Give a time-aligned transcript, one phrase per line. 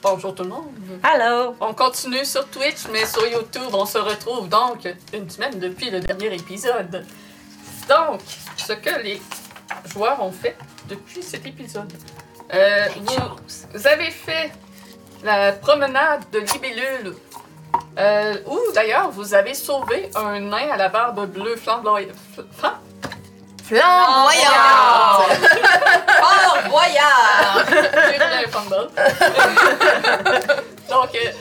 [0.00, 0.70] Bonjour tout le monde.
[1.02, 1.56] Allô?
[1.60, 5.98] On continue sur Twitch, mais sur YouTube, on se retrouve donc une semaine depuis le
[5.98, 7.04] dernier épisode.
[7.88, 8.20] Donc,
[8.56, 9.20] ce que les
[9.86, 10.56] joueurs ont fait
[10.88, 11.92] depuis cet épisode.
[12.54, 13.14] Euh, vous,
[13.74, 14.52] vous avez fait
[15.24, 17.16] la promenade de Libellule,
[17.98, 22.14] euh, où d'ailleurs vous avez sauvé un nain à la barbe bleue flamboyante.
[23.68, 25.28] Flamboyant!
[26.20, 27.66] Fort voyage!
[30.88, 31.32] Donc, euh,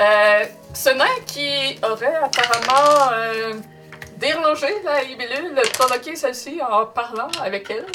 [0.00, 0.44] euh,
[0.74, 3.52] ce nain qui aurait apparemment euh,
[4.16, 7.86] dérangé la libellule, provoqué celle-ci en parlant avec elle,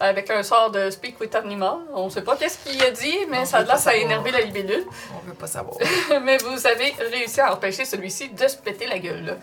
[0.00, 1.80] avec un sort de Speak with Animal.
[1.92, 4.30] On ne sait pas qu'est-ce qu'il a dit, mais On ça pas ça a énervé
[4.30, 4.86] la libellule.
[5.14, 5.76] On veut pas savoir.
[6.22, 9.36] mais vous avez réussi à empêcher celui-ci de se péter la gueule.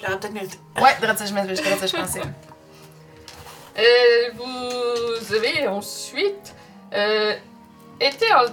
[0.00, 0.58] J'aurais peut-être mérité.
[0.76, 2.22] Ouais, je je je pensais.
[3.78, 6.54] Euh, vous avez ensuite
[6.92, 7.34] euh,
[8.00, 8.46] été en-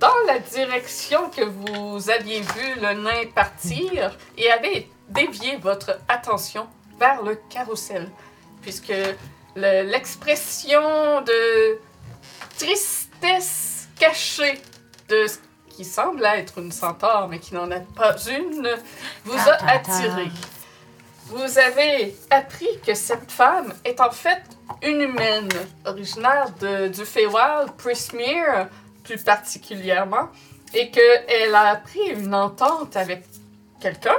[0.00, 6.66] dans la direction que vous aviez vu le nain partir et avez dévié votre attention
[6.98, 8.10] vers le carrousel,
[8.62, 8.92] puisque
[9.54, 11.78] le- l'expression de
[12.58, 14.60] tristesse cachée
[15.08, 15.38] de ce
[15.76, 18.68] qui semble être une centaure, mais qui n'en est pas une,
[19.24, 20.28] vous a attiré.
[21.26, 24.42] Vous avez appris que cette femme est en fait
[24.82, 25.48] une humaine,
[25.84, 28.68] originaire de, du Feywild, Prismere
[29.04, 30.28] plus particulièrement,
[30.74, 33.24] et qu'elle a pris une entente avec
[33.80, 34.16] quelqu'un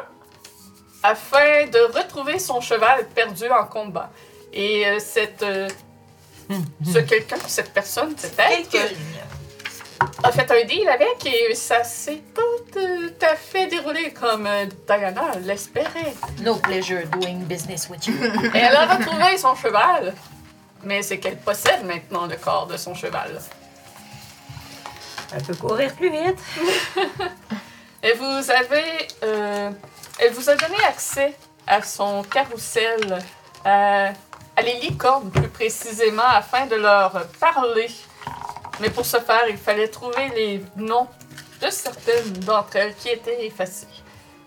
[1.04, 4.10] afin de retrouver son cheval perdu en combat.
[4.54, 5.70] Et euh, cette, euh,
[6.86, 8.78] ce quelqu'un, cette personne peut-être,
[10.24, 14.66] a fait un deal avec et ça s'est pas tout à fait déroulé comme euh,
[14.88, 16.14] Diana l'espérait.
[16.42, 18.14] No pleasure doing business with you.
[18.54, 20.14] Et elle a retrouvé son cheval,
[20.88, 23.40] mais c'est qu'elle possède maintenant le corps de son cheval.
[25.34, 26.40] Elle peut courir plus vite.
[28.04, 29.08] Et vous avez.
[29.24, 29.70] euh,
[30.20, 31.36] elle vous a donné accès
[31.68, 33.20] à son carrousel,
[33.66, 34.12] à,
[34.56, 37.90] à les licornes plus précisément, afin de leur parler.
[38.80, 41.08] Mais pour ce faire, il fallait trouver les noms
[41.62, 43.88] de certaines d'entre elles qui étaient effacées.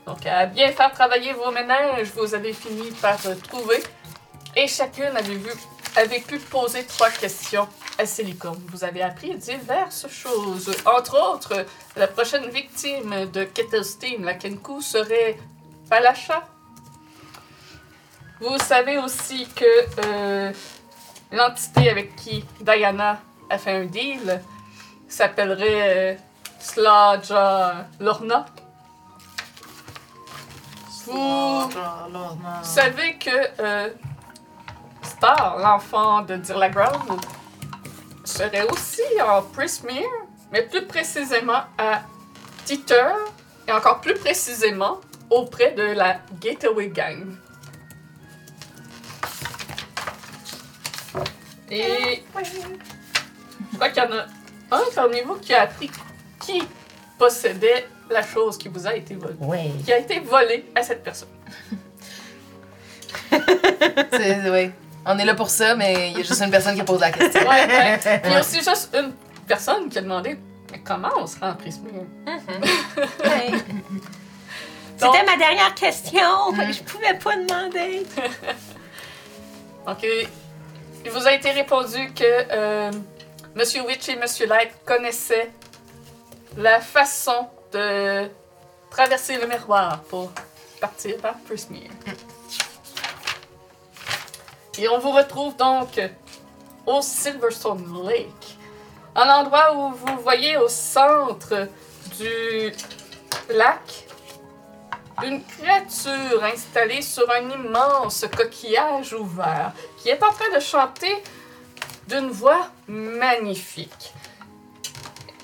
[0.06, 3.82] Donc, à bien faire travailler vos ménages, vous avez fini par euh, trouver.
[4.56, 5.50] Et chacune avait, vu,
[5.96, 7.68] avait pu poser trois questions
[7.98, 8.62] à licornes.
[8.68, 10.74] Vous avez appris diverses choses.
[10.86, 15.38] Entre autres, la prochaine victime de Kettlestein, la Kenku, serait
[15.88, 16.46] Palasha.
[18.40, 19.64] Vous savez aussi que
[20.06, 20.52] euh,
[21.30, 23.20] l'entité avec qui Diana
[23.50, 24.40] a fait un deal
[25.08, 26.14] s'appellerait euh,
[26.58, 28.46] Slaja Lorna.
[31.06, 31.70] Vous vous
[32.62, 33.30] savez que
[33.60, 33.88] euh,
[35.02, 37.20] Star, l'enfant de Dirlaground,
[38.24, 40.04] serait aussi en Prismere,
[40.52, 42.02] mais plus précisément à
[42.64, 43.14] Teeter,
[43.66, 47.26] et encore plus précisément auprès de la Gateway Gang.
[51.70, 54.26] Et je crois qu'il y en a
[54.72, 55.90] un parmi vous qui a appris
[56.40, 56.62] qui
[57.16, 59.36] possédait la chose qui vous a été volée.
[59.38, 59.82] Oui.
[59.84, 61.28] Qui a été volée à cette personne.
[64.10, 64.72] C'est-.
[65.06, 67.10] On est là pour ça, mais il y a juste une personne qui pose la
[67.10, 67.40] question.
[67.42, 67.98] Ouais, ouais.
[67.98, 69.12] Puis il y a aussi juste une
[69.46, 70.38] personne qui a demandé
[70.70, 72.04] Mais comment on se rend en Prismere?
[72.26, 73.52] Ouais.
[74.96, 76.52] C'était ma dernière question.
[76.54, 78.02] fait que Je pouvais pas demander.
[79.86, 80.04] Donc,
[81.04, 82.90] il vous a été répondu que euh,
[83.54, 85.50] Monsieur Witch et Monsieur Light connaissaient
[86.58, 88.28] la façon de
[88.90, 90.30] traverser le miroir pour
[90.80, 91.88] partir vers Prismere.
[94.80, 96.00] Et on vous retrouve donc
[96.86, 98.56] au Silverstone Lake,
[99.14, 101.68] un endroit où vous voyez au centre
[102.18, 102.72] du
[103.50, 104.06] lac
[105.22, 111.22] une créature installée sur un immense coquillage ouvert qui est en train de chanter
[112.08, 114.14] d'une voix magnifique.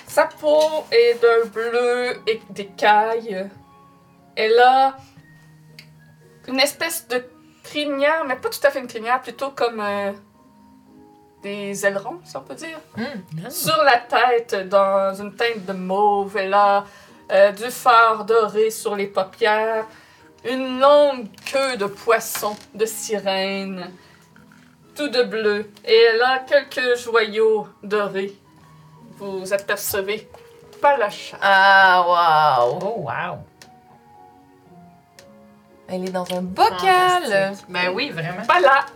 [0.07, 3.51] Sa peau est d'un bleu et d'écailles.
[4.35, 4.97] Elle a
[6.49, 7.23] une espèce de
[7.67, 10.13] crinière, mais pas tout à fait une crinière, plutôt comme euh,
[11.43, 12.79] des ailerons, si on peut dire.
[13.51, 16.85] Sur la tête, dans une teinte de mauve, elle a
[17.33, 19.87] euh, du fard doré sur les paupières,
[20.45, 23.91] une longue queue de poisson, de sirène,
[24.95, 28.35] tout de bleu, et elle a quelques joyaux dorés.
[29.19, 30.29] Vous apercevez
[30.81, 31.39] Palacha.
[31.41, 32.79] Ah, wow!
[32.83, 33.39] Oh, wow.
[35.89, 37.55] Elle est dans un bocal!
[37.69, 38.43] Ben oui, vraiment.
[38.47, 38.87] Pas là.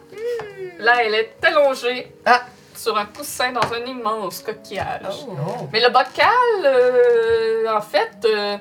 [0.79, 2.43] Là, elle est allongée Ah.
[2.75, 5.25] sur un coussin dans un immense coquillage.
[5.29, 5.69] Oh.
[5.73, 8.57] Mais le bocal, euh, en fait, euh,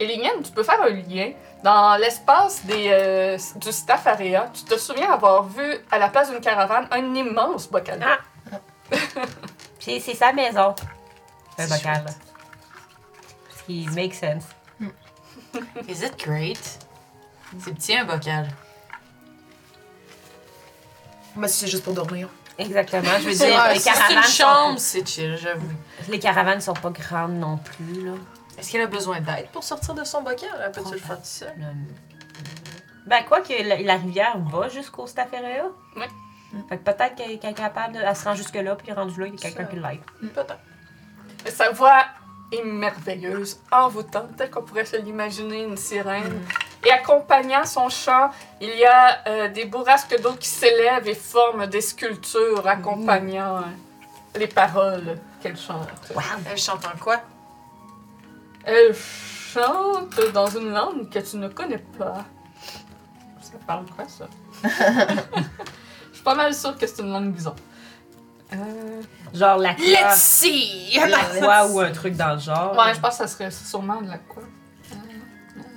[0.00, 1.32] Elinienne, tu peux faire un lien.
[1.62, 6.30] Dans l'espace des, euh, du staff area, tu te souviens avoir vu à la place
[6.30, 8.04] d'une caravane un immense bocal.
[8.04, 8.18] Ah.
[9.78, 10.74] C'est c'est sa maison.
[11.58, 12.06] Le bocal.
[13.54, 14.44] Ce qui make sense.
[15.88, 16.78] Is it great?
[17.58, 18.48] C'est petit un bocal.
[21.36, 22.28] Mais si c'est juste pour dormir.
[22.58, 23.10] Exactement.
[23.20, 25.66] Je veux dire, les caravanes, une sont, chambre, c'est chill, j'avoue.
[26.08, 28.04] les caravanes sont pas grandes non plus.
[28.06, 28.12] Là.
[28.56, 30.48] Est-ce qu'elle a besoin d'aide pour sortir de son bocal?
[30.64, 31.52] Elle peut-tu le faire tout seul?
[33.06, 35.66] Ben, quoi que la, la rivière va jusqu'au Stafferea.
[35.96, 36.08] Ouais.
[36.68, 38.00] Fait que peut-être qu'elle est capable de.
[38.00, 40.32] Elle se rend jusque-là, puis rendu là, il y a quelqu'un qui l'aide.
[40.32, 40.58] Peut-être.
[41.52, 42.04] Sa voix
[42.52, 46.40] est merveilleuse, envoûtante, telle qu'on pourrait se l'imaginer, une sirène.
[46.84, 51.66] Et accompagnant son chant, il y a euh, des bourrasques d'eau qui s'élèvent et forment
[51.66, 53.62] des sculptures accompagnant euh,
[54.36, 55.88] les paroles qu'elle chante.
[56.50, 57.20] Elle chante en quoi?
[58.64, 62.24] Elle chante dans une langue que tu ne connais pas.
[63.40, 64.26] Ça parle quoi, ça?
[66.10, 67.56] Je suis pas mal sûre que c'est une langue bizarre.
[68.52, 69.02] Euh...
[69.32, 69.86] Genre la croix.
[69.86, 70.98] Let's see!
[71.08, 72.76] La croix ou un truc dans le genre.
[72.76, 74.42] Ouais, je pense que ça serait sûrement de la quoi.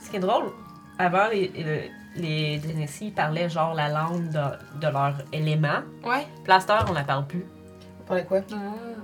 [0.03, 0.53] Ce qui est drôle,
[0.99, 5.79] avant, les, les, les Tennessee, parlaient genre la langue de, de leur élément.
[6.03, 6.25] Ouais.
[6.43, 7.41] Plaster, on la parle plus.
[7.99, 8.39] Vous parlez quoi?
[8.51, 8.55] Ah.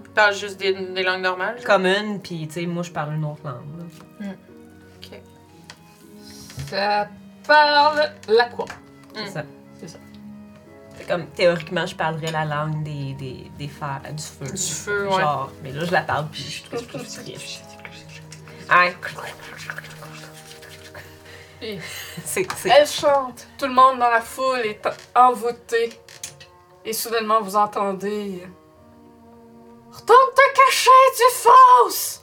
[0.03, 1.57] Tu parles juste des, des langues normales?
[1.57, 1.65] genre?
[1.65, 3.79] Commune, puis tu sais, moi je parle une autre langue.
[4.21, 4.27] là.
[6.67, 7.07] Ça
[7.45, 8.65] parle la quoi?
[9.15, 9.27] C'est Mm.
[9.27, 9.43] ça.
[9.79, 9.97] C'est ça.
[10.97, 14.45] C'est comme théoriquement, je parlerais la langue des, des, des fers, du feu.
[14.45, 15.21] Du feu, ouais.
[15.21, 16.63] Genre, mais là je la parle plus.
[16.71, 17.63] Je trouve que c'est triste.
[21.63, 21.79] Et
[22.25, 22.45] C'est.
[22.57, 23.47] c'est- Elle chante.
[23.57, 24.81] Tout le monde dans la foule est
[25.15, 25.99] envoûté.
[26.85, 28.43] Et soudainement, vous entendez.
[29.91, 32.21] Retourne te cacher, tu fausses!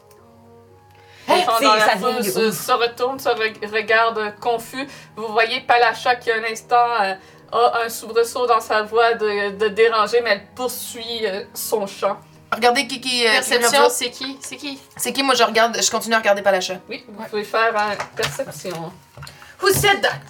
[1.28, 4.86] Les gens c'est- dans la foule se, se retournent, se re- regardent confus.
[5.16, 7.14] Vous voyez Palacha qui, un instant, euh,
[7.52, 12.18] a un soubresaut dans sa voix de, de déranger, mais elle poursuit euh, son chant.
[12.52, 13.26] Regardez qui qui.
[13.26, 14.38] euh, qui Perception, regarde- c'est qui?
[14.40, 14.80] C'est qui?
[14.96, 15.22] C'est qui?
[15.22, 15.80] Moi, je regarde.
[15.80, 16.74] Je continue à regarder Palacha.
[16.88, 18.92] Oui, vous pouvez faire une perception.
[19.62, 20.20] Who said that?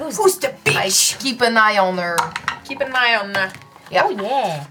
[0.00, 1.16] Who's the bitch?
[1.18, 2.16] keep an eye on her.
[2.64, 3.52] Keep an eye on her.
[3.92, 4.04] Yeah.
[4.06, 4.64] Oh yeah!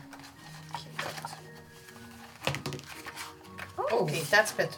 [3.91, 4.71] Ok, that's better.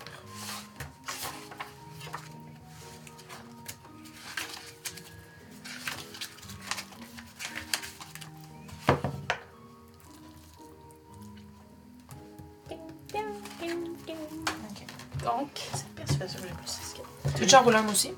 [15.46, 16.94] Donc, C'est persuasion, j'ai plus six.
[16.96, 18.14] Tu veux que j'en roule un aussi?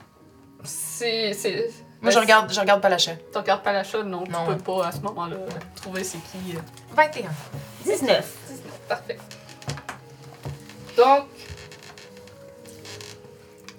[0.64, 1.34] c'est.
[1.34, 1.70] c'est-
[2.02, 3.16] Moi, je ben, regarde, je regarde Palacha.
[3.32, 4.46] Tu regardes Palacha, non, tu Non.
[4.46, 5.36] peux pas à ce moment-là
[5.76, 6.56] trouver c'est qui.
[6.56, 6.60] euh.
[6.96, 7.30] 21.
[7.84, 8.34] 19.
[8.88, 9.18] Parfait.
[10.96, 11.26] Donc,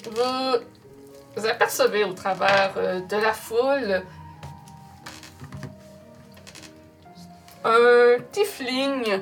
[0.04, 0.58] vous,
[1.36, 4.02] vous apercevez au travers euh, de la foule
[7.64, 9.20] un tiefling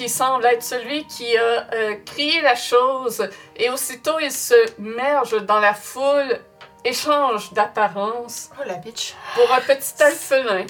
[0.00, 1.42] qui semble être celui qui a
[1.74, 6.38] euh, crié la chose et aussitôt il se merge dans la foule
[6.86, 9.12] et change d'apparence Oh la bitch.
[9.34, 10.64] pour un petit alphelin.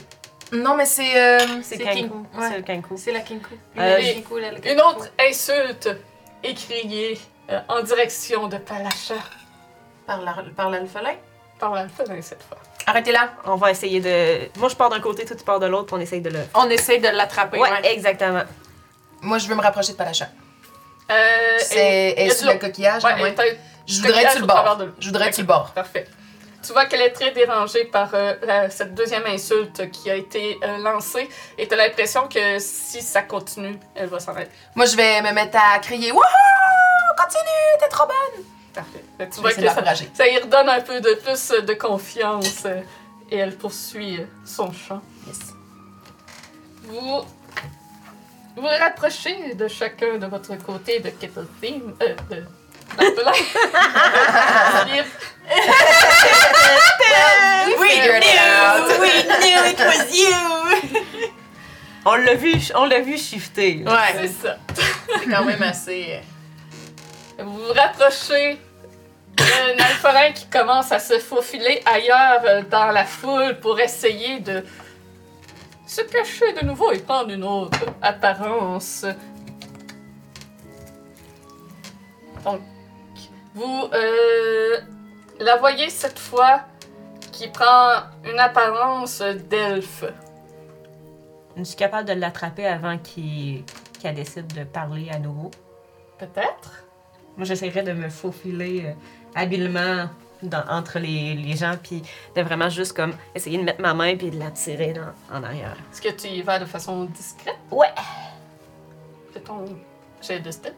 [0.50, 1.16] Non, mais c'est.
[1.16, 1.78] euh, C'est.
[1.84, 2.56] Ouais.
[2.56, 2.96] Le Kanku.
[2.96, 3.54] C'est la Kinko.
[3.78, 4.00] Euh.
[4.64, 5.88] Une autre insulte
[6.42, 7.16] est criée
[7.50, 9.14] euh, en direction de Palacha
[10.08, 11.14] Par la- par l'alphelin?
[11.60, 12.58] par l'alphelin cette fois.
[12.86, 13.34] Arrêtez-la.
[13.44, 14.48] On va essayer de.
[14.58, 16.40] Moi je pars d'un côté, toi tu pars de l'autre, on essaye de le.
[16.54, 17.92] On essaye de l'attraper, Ouais, ouais.
[17.94, 18.42] exactement.
[19.22, 20.28] Moi, je veux me rapprocher de Palacha.
[21.10, 22.14] Euh, C'est.
[22.16, 23.02] Elle sur le coquillage.
[23.04, 23.34] Ouais, ouais.
[23.38, 24.86] elle Je voudrais coquillage sur le au travers bord.
[24.86, 24.92] de.
[24.98, 25.70] Je voudrais être sur le bord.
[25.72, 26.06] Parfait.
[26.62, 30.58] Tu vois qu'elle est très dérangée par euh, la- cette deuxième insulte qui a été
[30.62, 34.46] euh, lancée et tu as l'impression que si ça continue, elle va s'en aller.
[34.74, 36.20] Moi, je vais me mettre à crier Wouhou!
[37.16, 38.44] Continue, t'es trop bonne!
[38.74, 39.02] Parfait.
[39.16, 41.72] Fait que Tu Je vois que ça, ça y redonne un peu de plus de
[41.74, 42.82] confiance euh,
[43.30, 45.00] et elle poursuit son chant.
[45.26, 45.38] Yes.
[46.84, 47.22] Vous
[48.60, 51.94] vous rapprochez de chacun de votre côté de Kettle Theme.
[52.02, 52.44] Euh, de.
[52.96, 53.32] d'Alphelin.
[54.82, 55.06] Slip.
[57.80, 58.88] We figured it out!
[59.00, 60.34] We knew it was you!
[62.06, 63.82] On l'a vu, on l'a vu shifter.
[63.84, 63.98] là.
[64.12, 64.56] C'est Ouais, ça.
[65.20, 66.20] c'est quand même assez.
[67.38, 68.58] euh, Vous vous rapprochez
[69.36, 74.64] d'un alphelin qui commence à se faufiler ailleurs euh, dans la foule pour essayer de
[75.90, 79.04] se cacher de nouveau et prendre une autre apparence.
[82.44, 82.60] Donc,
[83.54, 84.80] vous euh,
[85.40, 86.60] la voyez cette fois
[87.32, 90.04] qui prend une apparence d'elfe.
[91.56, 93.64] es-tu capable de l'attraper avant qu'il
[94.00, 95.50] qu'elle décide de parler à nouveau?
[96.18, 96.84] Peut-être.
[97.36, 98.92] Moi, j'essaierais de me faufiler euh,
[99.34, 100.08] habilement
[100.42, 102.02] dans- entre les, les gens, puis
[102.36, 105.42] de vraiment juste comme essayer de mettre ma main puis de la tirer dans- en
[105.42, 105.76] arrière.
[105.92, 107.58] Est-ce que tu y vas de façon discrète?
[107.70, 107.92] Ouais.
[109.32, 109.64] C'est ton
[110.22, 110.76] jet de stealth?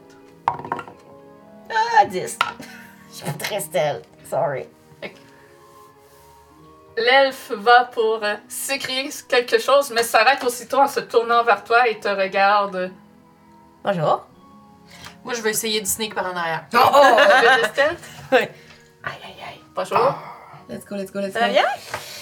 [1.70, 2.38] Ah, 10.
[3.10, 4.04] Je suis pas très stealth.
[4.28, 4.66] Sorry.
[6.96, 11.88] L'elfe va pour euh, s'écrier quelque chose, mais s'arrête aussitôt en se tournant vers toi
[11.88, 12.92] et te regarde.
[13.82, 14.26] Bonjour.
[15.24, 16.66] Moi, je vais essayer de sneak par en arrière.
[16.74, 17.16] Oh, oh!
[17.40, 17.98] Jet de stealth?
[18.32, 18.48] Aïe,
[19.24, 19.34] aïe,
[19.76, 19.88] aïe.
[19.90, 20.14] Bonjour.
[20.68, 21.52] Let's go, let's go, let's Ça va go.
[21.54, 21.64] bien?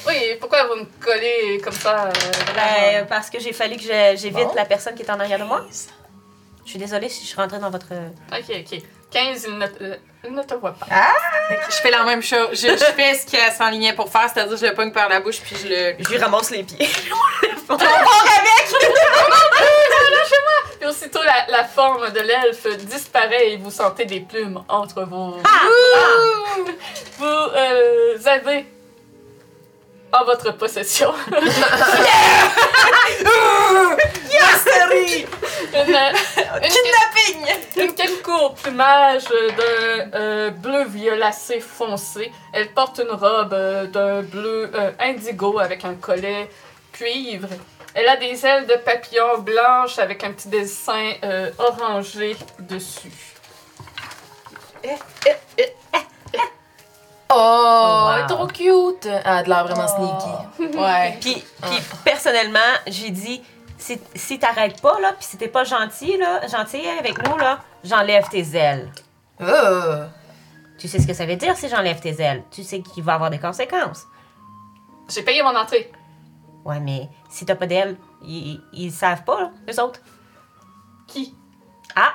[0.06, 2.06] Oui, pourquoi vous me collez comme ça?
[2.06, 2.10] euh,
[2.54, 4.54] Ben, parce que j'ai fallu que j'évite Bon.
[4.54, 5.64] la personne qui est en arrière de moi.
[6.64, 7.86] Je suis désolée si je suis rentrée dans votre.
[8.32, 8.80] Ok, ok.
[9.10, 10.86] 15, il ne, euh, il ne te voit pas.
[10.86, 12.48] Que Je fais la même chose.
[12.52, 15.40] Je, je fais ce qu'elle s'enlignait pour faire, c'est-à-dire je le pogne par la bouche
[15.40, 15.94] puis je le.
[15.98, 16.88] Je lui ramasse les pieds.
[21.00, 25.36] aussitôt, la, la forme de l'elfe disparaît et vous sentez des plumes entre vos.
[27.18, 28.66] Vous euh, avez
[30.12, 31.36] en votre possession une,
[35.72, 35.96] une,
[36.62, 37.46] Kidnapping!
[37.76, 42.32] une quelconque au plumage d'un euh, bleu violacé foncé.
[42.52, 46.50] Elle porte une robe euh, d'un bleu euh, indigo avec un collet
[46.92, 47.48] cuivre.
[47.94, 53.12] Elle a des ailes de papillon blanches avec un petit dessin euh, orangé dessus.
[57.32, 58.12] Oh, wow.
[58.12, 59.06] elle est trop cute!
[59.06, 60.76] Ah, elle a de l'air vraiment sneaky.
[60.76, 61.16] Ouais.
[61.20, 63.40] Puis, puis personnellement, j'ai dit
[63.78, 67.60] si, si t'arrêtes pas, là, puis si t'es pas gentil, là, gentil avec nous, là,
[67.84, 68.90] j'enlève tes ailes.
[69.40, 70.04] Oh!
[70.78, 72.42] Tu sais ce que ça veut dire si j'enlève tes ailes?
[72.50, 74.06] Tu sais qu'il va avoir des conséquences.
[75.08, 75.92] J'ai payé mon entrée.
[76.64, 80.00] Ouais, mais si t'as pas d'ailes, ils, ils savent pas, là, eux autres.
[81.06, 81.34] Qui?
[81.96, 82.14] Ah!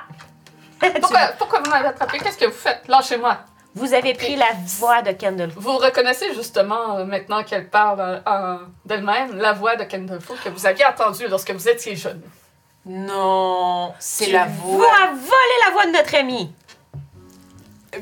[1.00, 2.18] Pourquoi, pourquoi vous m'avez attrapé?
[2.18, 2.86] Qu'est-ce que vous faites?
[2.86, 3.38] Lâchez-moi.
[3.74, 5.50] Vous avez pris la voix de Kendall.
[5.56, 10.34] Vous reconnaissez justement, euh, maintenant qu'elle parle euh, en- d'elle-même, la voix de Kendall Foo
[10.44, 12.20] que vous aviez entendue lorsque vous étiez jeune.
[12.84, 14.86] Non, c'est Tu la vas voix.
[15.12, 16.52] voler la voix de notre ami.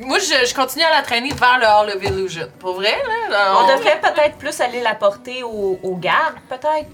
[0.01, 2.49] Moi, je, je continue à la traîner vers le Hall of Illusion.
[2.59, 2.95] Pour vrai,
[3.31, 3.55] là?
[3.57, 6.89] On on- devrait peut-être plus aller la porter au, au garde, peut-être,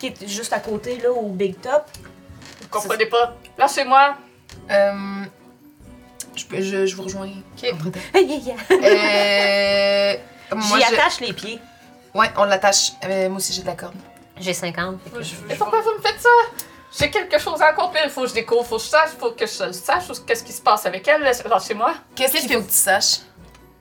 [0.00, 1.84] qui est juste à côté, là, au Big Top.
[2.62, 3.36] Vous comprenez pas?
[3.58, 4.16] Lâchez-moi.
[4.70, 4.92] Euh,
[6.34, 7.28] je, peux- je, je vous rejoins.
[7.56, 7.64] Ok.
[7.64, 7.74] Aïe,
[8.14, 10.16] aïe, aïe.
[10.52, 11.60] Euh, moi, J'y je- attache les pieds.
[12.14, 12.92] Ouais, on l'attache.
[13.04, 13.94] Euh, moi aussi, j'ai de la corde.
[14.40, 14.98] J'ai 50.
[15.04, 16.28] fait que je- Mais pourquoi vous me faites ça?
[16.98, 18.02] J'ai quelque chose à accomplir.
[18.04, 20.08] Il faut que je découvre, il faut que je sache, il faut que je sache
[20.10, 21.22] où- qu'est-ce qui se passe avec elle?
[21.22, 21.94] Laisse- Lâchez-moi.
[22.16, 23.20] Qu'est-ce Qu'est-ce qu'il faut que- tu saches?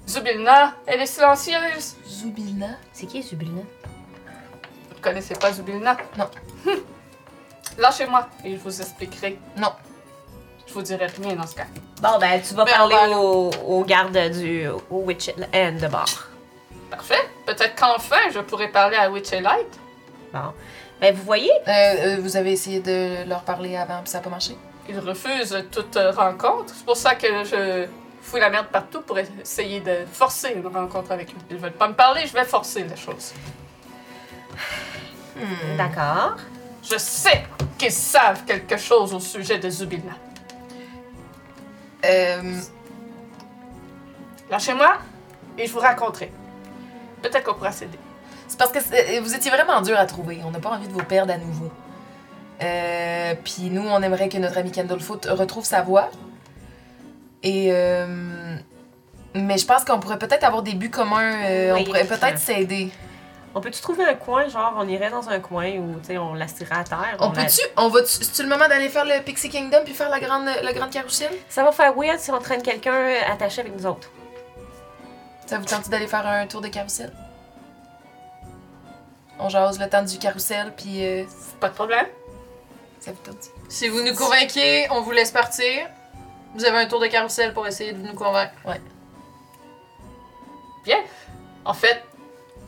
[0.07, 1.95] Zubilna, elle est silencieuse.
[2.07, 2.67] Zubilna?
[2.93, 3.61] C'est qui, Zubilina?
[5.01, 5.95] Vous ne connaissez pas Zubilna?
[6.17, 6.29] Non.
[6.67, 6.75] Hum.
[7.77, 9.39] Lâchez-moi et je vous expliquerai.
[9.57, 9.71] Non.
[10.67, 11.65] Je vous dirai rien dans ce cas.
[12.01, 15.29] Bon, ben, tu vas Ben, parler on va aller- au, au garde du au Witch
[15.53, 16.27] End de bord.
[16.91, 17.21] Parfait.
[17.45, 19.79] Peut-être qu'enfin je pourrai parler à Witch et Light.
[20.33, 20.53] Bon.
[20.99, 24.23] Ben, vous voyez, Euh, euh, vous avez essayé de leur parler avant, puis ça n'a
[24.25, 24.57] pas marché?
[24.89, 26.73] Ils refusent toute euh, rencontre.
[26.75, 27.87] C'est pour ça que je
[28.21, 31.37] fouille la merde partout pour essayer de forcer une rencontre avec eux.
[31.49, 33.33] Ils veulent pas me parler, je vais forcer la chose.
[35.35, 35.77] Hmm.
[35.77, 36.35] d'accord.
[36.83, 37.43] Je sais
[37.77, 40.13] qu'ils savent quelque chose au sujet de Zubilna.
[42.05, 42.59] Euh,
[44.49, 44.97] Lâchez-moi
[45.57, 46.31] et je vous raconterai.
[47.21, 47.99] Peut-être qu'on pourra s'aider.
[48.47, 50.41] c'est parce que c'est- vous étiez vraiment dur à trouver.
[50.43, 51.69] On n'a pas envie de vous perdre à nouveau.
[52.63, 56.09] Euh, puis nous, on aimerait que notre ami Kendall Foot retrouve sa voix.
[57.43, 57.69] Et.
[57.71, 58.55] euh,
[59.35, 61.43] mais je pense qu'on pourrait peut-être avoir des buts communs.
[61.45, 62.89] euh, Oui, on pourrait peut-être s'aider.
[63.55, 66.35] On peut-tu trouver un coin, genre, on irait dans un coin où, tu sais, on
[66.35, 67.17] la tirerait à terre?
[67.19, 67.61] On peut-tu.
[67.77, 70.71] On va C'est-tu le moment d'aller faire le Pixie Kingdom puis faire la grande, la
[70.73, 71.31] grande carrousel?
[71.49, 74.09] Ça va faire weird si on traîne quelqu'un attaché avec nous autres.
[75.47, 77.11] Ça vous tente d'aller faire un tour de carrousel?
[79.39, 81.23] On jase le temps du carrousel, puis euh,
[81.59, 82.05] Pas de problème.
[82.99, 83.49] ça vous tente?
[83.67, 85.87] Si vous nous convainquez, on vous laisse partir.
[86.53, 88.53] Vous avez un tour de carrousel pour essayer de nous convaincre.
[90.83, 90.99] Bien.
[91.65, 92.03] En fait,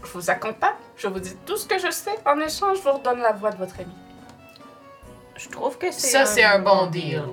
[0.03, 0.73] je vous accompagne.
[0.97, 2.15] Je vous dis tout ce que je sais.
[2.25, 3.93] En échange, je vous redonne la voix de votre ami.
[5.37, 6.07] Je trouve que c'est.
[6.07, 7.23] Ça, c'est un bon deal.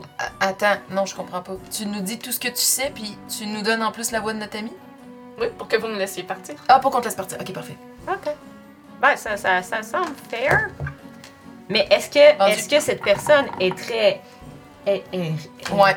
[0.41, 1.53] Attends, non, je comprends pas.
[1.71, 4.21] Tu nous dis tout ce que tu sais, puis tu nous donnes en plus la
[4.21, 4.73] voix de notre ami?
[5.41, 6.55] Oui, pour que vous me laissiez partir.
[6.69, 7.39] Ah, pour qu'on te laisse partir.
[7.41, 7.77] Ok, parfait.
[8.09, 8.33] Ok.
[9.01, 10.71] Ben, ça, ça, ça semble fair.
[11.69, 14.23] Mais est-ce que, Rendu- est-ce que cette personne est très.
[14.87, 15.97] est- est- Ouais,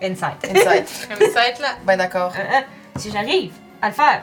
[0.00, 0.44] Insight.
[0.48, 1.08] insight.
[1.18, 1.70] Comme ça être là.
[1.84, 2.32] ben d'accord.
[2.38, 2.60] Euh, euh,
[2.96, 4.22] si j'arrive à le faire.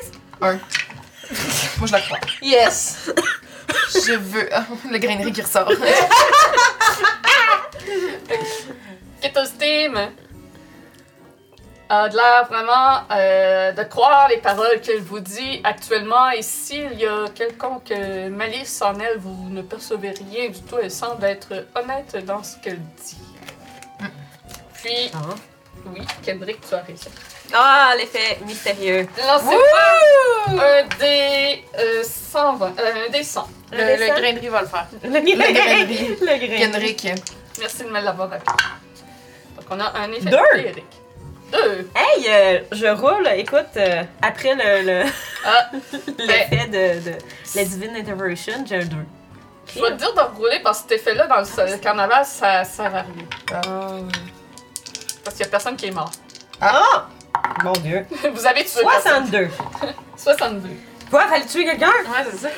[0.00, 0.12] 13.
[0.42, 0.58] Un.
[1.78, 2.18] Moi, je la crois.
[2.42, 3.10] Yes!
[3.94, 4.48] Je veux.
[4.90, 5.68] Le grainerie qui ressort.
[9.20, 9.96] Ketos Team
[11.88, 16.30] a de l'air vraiment euh, de croire les paroles qu'elle vous dit actuellement.
[16.30, 20.76] Et s'il y a quelconque euh, malice en elle, vous ne percevez rien du tout.
[20.82, 23.18] Elle semble être honnête dans ce qu'elle dit.
[24.74, 25.34] Puis, Ah.
[25.86, 27.08] Oui, Kendrick, tu as réussi.
[27.52, 29.06] Ah, l'effet mystérieux.
[29.16, 29.56] Lancez-moi
[30.48, 33.48] un dé euh, 120, euh, un dé 100.
[33.72, 34.86] Le, le grainerie va le faire.
[35.02, 36.16] Le grainerie.
[36.20, 36.58] Le grainerie.
[36.96, 37.08] Kendrick.
[37.58, 38.46] Merci de me l'avoir appris.
[39.56, 40.38] Donc, on a un effet Deux.
[40.54, 40.84] féerique.
[41.52, 41.90] Deux.
[41.96, 45.10] Hey, euh, je roule, écoute, euh, après le, le-
[45.44, 45.70] Ah,
[46.18, 47.16] l'effet de, de
[47.56, 48.96] la Divine Intervention, j'ai un 2.
[49.74, 52.62] je vais te dire de rouler parce que cet effet-là, dans le, le carnaval, ça
[52.64, 53.26] sert à rien.
[53.52, 53.98] Ah.
[55.24, 56.10] Parce qu'il y a personne qui est mort.
[56.62, 57.06] Ah!
[57.64, 58.04] Mon dieu.
[58.34, 59.26] Vous avez tué personne.
[59.30, 59.48] 62.
[60.16, 60.68] 62.
[61.10, 61.86] Quoi, fallait tuer quelqu'un?
[61.88, 62.48] Ouais, c'est ça.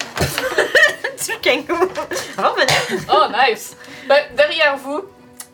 [1.25, 1.89] Tu kangourou.
[2.37, 2.53] Ah,
[3.13, 3.77] Oh, nice.
[4.09, 5.03] Ben, derrière vous,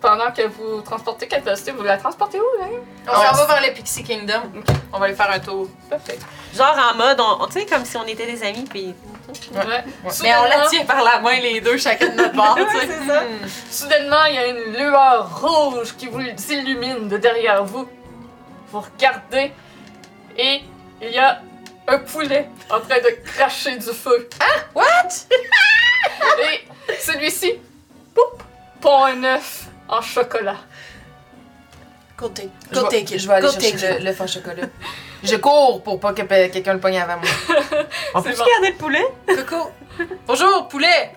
[0.01, 2.67] pendant que vous transportez Catastrophe, vous la transportez où, là?
[3.07, 4.41] On s'en va vers le Pixie Kingdom.
[4.95, 5.69] On va aller faire un tour.
[5.91, 6.19] Parfait.
[6.57, 8.95] genre en mode, on, on- tu sais, comme si on était des amis, puis.
[9.53, 9.85] Ouais.
[10.23, 12.87] Mais on la tient par la main, les deux, chacun de notre bord, tu sais.
[12.87, 13.23] c'est ça.
[13.71, 17.89] Soudainement, il y a une lueur rouge qui vous illumine de derrière vous.
[18.71, 19.53] Vous regardez
[20.37, 20.63] et
[21.03, 21.41] il y a
[21.87, 24.29] un poulet en train de cracher du feu.
[24.41, 24.45] Ah,
[24.75, 25.09] What?
[26.41, 27.55] Et celui-ci,
[28.15, 28.43] poup,
[28.81, 30.57] pond un œuf en chocolat.
[32.17, 33.19] Go take, Je vais, it.
[33.19, 34.67] je vais aller Go chercher le, le fond chocolat.
[35.23, 37.59] Je cours pour pas que quelqu'un le pogne avant moi.
[38.15, 38.45] On peut bon.
[38.45, 39.05] garder le poulet?
[39.27, 39.71] Coco.
[40.27, 41.13] Bonjour, poulet.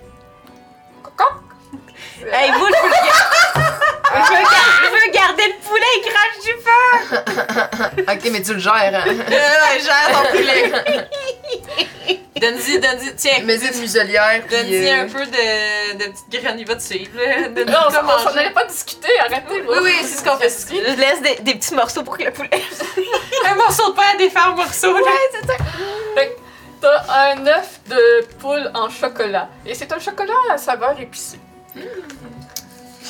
[2.34, 3.41] Hey, moi, je veux, le gar-
[4.14, 8.04] je veux gar- je veux garder le poulet, il crache du feu!
[8.14, 9.04] ok, mais tu le gères, hein.
[9.08, 10.72] Euh, ouais, gère ton poulet.
[12.42, 13.40] Donne-y, donne-y, tiens.
[13.44, 14.42] Mets une muselière.
[14.48, 17.12] puis, Donne-y euh, un peu de, de petite graine, il va te suivre.
[17.16, 17.50] là.
[17.50, 18.40] Donne-y Non, on quoi s'en- on s'en manger.
[18.40, 19.64] allait pas discuter, arrêtez.
[19.68, 20.50] Oui, oui, c'est ce qu'on fait.
[20.50, 22.50] Je laisse des, des petits morceaux pour que le poulet.
[23.46, 24.92] Un morceau de pain à défaire, un morceau.
[24.98, 25.12] là.
[26.16, 26.42] Fait que
[26.82, 29.48] T'as un œuf de poule en chocolat.
[29.68, 31.40] Et c'est un chocolat à saveur épicée.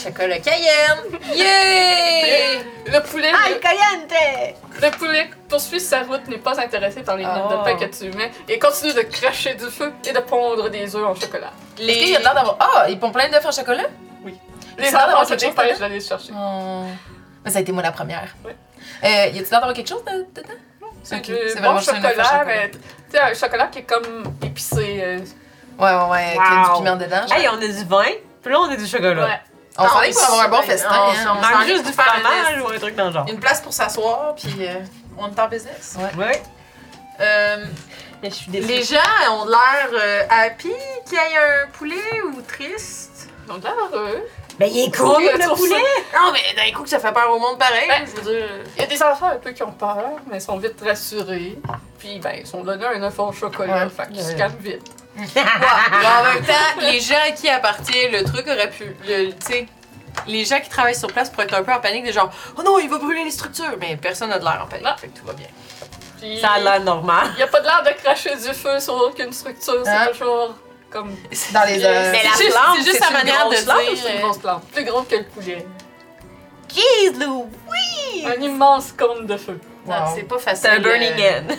[0.03, 1.19] Chocolat Cayenne.
[1.35, 2.61] Yeah!
[2.87, 4.55] Le poulet, Ay, caliente!
[4.81, 7.49] le poulet poursuit sa route, n'est pas intéressé par les Oh.
[7.51, 10.95] de pain que tu mets et continue de cracher du feu et de pondre des
[10.95, 11.51] œufs en chocolat.
[11.77, 12.57] Est-ce qu'il y a l'air d'avoir.
[12.59, 13.83] Ah, ils pondent plein d'œufs en chocolat?
[14.77, 16.31] Les a l'air d'avoir enfants se quelque chose d'aller se chercher.
[16.35, 16.83] Oh.
[17.45, 18.33] Mais ça a été moi la première.
[18.45, 18.55] Ouais.
[19.03, 20.53] Euh, y a-tu l'air d'avoir quelque chose de- dedans?
[21.03, 22.77] C'est Ok, du c'est bon chocolat, mais tu
[23.11, 24.99] sais, un chocolat qui est comme épicé.
[25.03, 25.19] euh,
[25.79, 26.75] Ouais, ouais, ouais, avec Wow.
[26.77, 27.25] du piment dedans.
[27.35, 28.03] Hey, on a du vin,
[28.43, 29.25] puis là, on a du chocolat.
[29.25, 29.39] ouais.
[29.77, 30.89] On s'en Ah, est pour avoir un bon on- festin.
[30.91, 31.37] on- hein.
[31.39, 33.25] on- s'en juste du fromage ou un truc dans le genre.
[33.29, 34.75] Une place pour s'asseoir, puis euh,
[35.17, 35.97] on est en business.
[36.17, 36.41] Ouais.
[37.19, 37.65] Euh,
[38.21, 38.67] Mais je suis déçue.
[38.67, 38.97] les gens
[39.31, 40.71] ont l'air euh, happy
[41.07, 43.29] qu'il y ait un poulet ou triste.
[43.47, 44.23] Donc là, heureux.
[44.59, 45.75] Ben, il est cool, le le poulet.
[46.13, 47.87] Non, mais d'un coup que ça fait peur au monde pareil.
[47.87, 48.47] Ben, je veux dire.
[48.75, 49.97] Il y a des enfants un peu qui ont peur,
[50.29, 51.57] mais ils sont vite rassurés.
[51.97, 53.89] Puis, ben, ils sont donnés un œuf au chocolat, Ouais.
[53.89, 54.83] fait qu'ils se calment vite.
[55.17, 58.95] Ouais, mais en même temps, les gens à qui appartient le truc aurait pu.
[59.07, 59.67] le- Tu sais,
[60.27, 62.63] les gens qui travaillent sur place pourraient être un peu en panique, des genre, oh
[62.63, 63.75] non, il va brûler les structures.
[63.79, 64.95] Mais personne n'a de l'air en panique, Non.
[64.97, 65.47] fait que tout va bien.
[66.19, 67.27] Puis, Ça a l'air normal.
[67.33, 70.07] Il n'y a pas de l'air de cracher du feu sur aucune structure, c'est Hein?
[70.11, 70.55] toujours
[70.89, 71.15] comme.
[71.53, 73.55] Dans les euh, Mais la C'est juste, flamme, c'est juste c'est sa une manière de
[73.55, 73.97] flamme, dire.
[74.01, 75.65] C'est une euh, grosse plante, plus gros que le poulet.
[76.73, 77.49] Jeez, Lou!
[77.69, 78.25] Oui!
[78.25, 79.59] Un immense cône de feu.
[79.87, 80.13] Non, Wow.
[80.15, 80.61] C'est pas facile.
[80.69, 81.57] C'est un Burning euh, Man.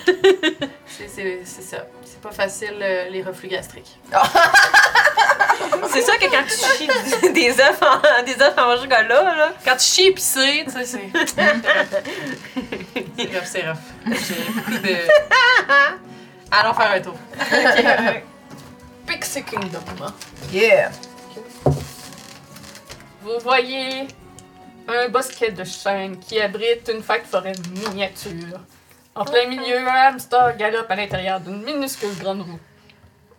[0.87, 1.87] c'est- ça.
[2.05, 3.99] C'est pas facile euh, les reflux gastriques.
[5.93, 9.53] C'est ça que quand tu chies des œufs en, des œufs en chocolat, là.
[9.65, 11.11] Quand tu chies épicé, tu sais, c'est.
[13.17, 13.77] c'est rough, c'est rough.
[14.07, 14.97] J'ai beaucoup de.
[16.51, 17.17] Allons faire un tour.
[19.07, 19.81] Pixie Kingdom.
[20.03, 20.15] hein.
[20.53, 20.91] Yeah!
[23.25, 24.07] Vous voyez
[24.89, 28.61] un bosquet de chênes qui abrite une fête forêt miniature.
[29.15, 32.61] En plein milieu, un hamster galope à l'intérieur d'une minuscule grande roue.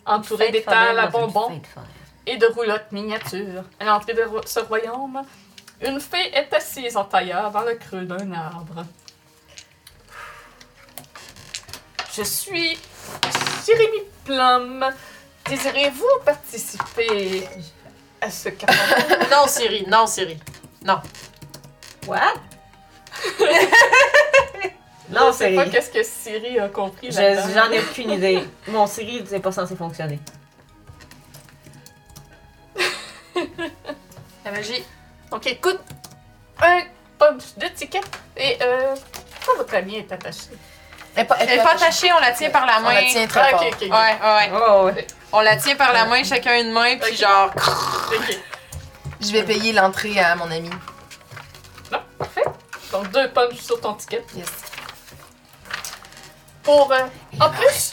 [0.05, 1.61] Entouré d'étals à bonbons
[2.25, 3.63] et de roulottes miniatures.
[3.79, 5.21] À l'entrée de ce royaume,
[5.81, 8.85] une fée est assise en tailleur dans le creux d'un arbre.
[12.15, 12.77] Je suis
[13.65, 14.85] Jérémy Plum.
[15.49, 17.47] Désirez-vous participer
[18.21, 19.27] à ce carnaval?
[19.31, 20.39] Non, Siri, non, Siri.
[20.85, 21.01] Non.
[22.07, 22.33] What?
[23.39, 25.55] Je non, sais c'est.
[25.55, 27.47] pas qu'est-ce que Siri a compris Je- là-dedans.
[27.53, 28.43] J'en ai aucune idée.
[28.67, 30.19] Mon Siri, c'est pas censé fonctionner.
[34.45, 34.83] La magie.
[35.31, 35.79] Donc écoute,
[36.61, 36.81] un
[37.17, 38.95] punch d'étiquette et euh,
[39.35, 40.41] pourquoi votre ami est attaché?
[41.15, 42.93] Elle est pas, Elle pas attachée, on la tient par la On main.
[42.93, 43.65] la tient très Ah, fort.
[43.67, 43.81] ok.
[43.81, 44.51] Ouais, ouais.
[44.53, 45.07] Oh, ouais.
[45.31, 47.17] On la tient par la main, chacun une main, puis Ok.
[47.19, 47.51] genre.
[47.55, 48.37] Ok.
[49.21, 50.69] Je vais payer l'entrée à mon ami.
[52.93, 54.23] Donc deux punches sur ton ticket.
[54.35, 54.47] Yes.
[56.63, 56.89] Pour.
[56.93, 56.99] euh,
[57.41, 57.91] en plus.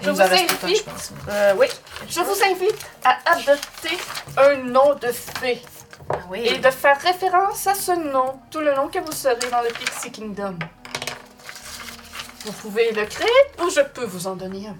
[0.00, 1.12] Je vous invite- pas, je pense.
[1.28, 1.66] euh, oui,
[2.08, 3.98] je vous invite à adopter
[4.36, 5.62] un nom de fée
[6.10, 9.62] Ah et de faire référence à ce nom tout le long que vous serez dans
[9.62, 10.58] le Pixie Kingdom.
[12.44, 13.28] Vous pouvez le créer
[13.64, 14.76] ou je peux vous en donner un.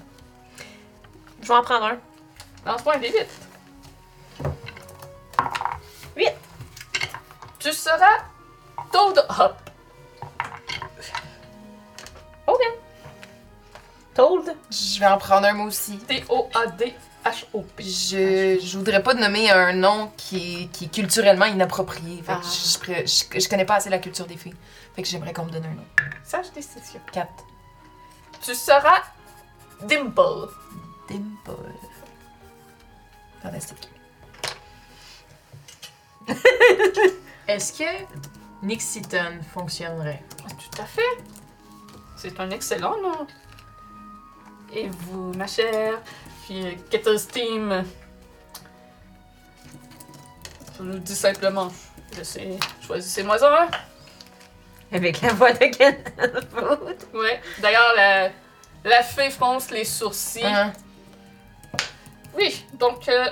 [1.41, 1.99] Je vais en prendre un.
[2.67, 3.27] Lance-moi un des 8.
[6.17, 6.33] Huit.
[7.61, 8.19] Tu seras
[8.93, 9.57] Toad Hop.
[14.15, 14.55] Told.
[14.71, 15.97] Je vais en prendre un moi aussi.
[15.99, 17.83] T-O-A-D-H-O-P.
[17.83, 22.17] Je, je voudrais pas nommer un nom qui est, qui est culturellement inapproprié.
[22.23, 22.43] Fait que Ah.
[22.43, 24.55] je, je- je connais pas assez la culture des filles.
[24.95, 25.85] Fait que j'aimerais qu'on me donne un nom.
[26.25, 27.01] Sage décision.
[27.11, 27.27] 4.
[28.43, 29.03] Tu seras
[29.85, 30.49] Dimple.
[31.09, 31.73] Dimple.
[33.43, 33.89] Fantastique.
[37.49, 37.85] Est-ce que
[38.63, 40.23] Nixiton fonctionnerait?
[40.49, 41.03] Tout à fait.
[42.17, 43.27] C'est un excellent nom.
[44.73, 45.99] Et vous, ma chère,
[46.45, 47.85] puis Kettle Steam,
[50.79, 51.71] je vous dis simplement,
[52.17, 53.69] je sais, choisissez-moi un.
[54.93, 55.97] Avec la voix de Ken.
[57.15, 57.41] Ouais.
[57.61, 58.31] D'ailleurs, la,
[58.85, 60.45] la fée fronce les sourcils.
[60.45, 60.73] Hein?
[62.35, 63.27] Oui, donc euh,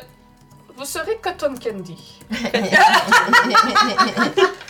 [0.76, 2.18] vous serez Cotton Candy.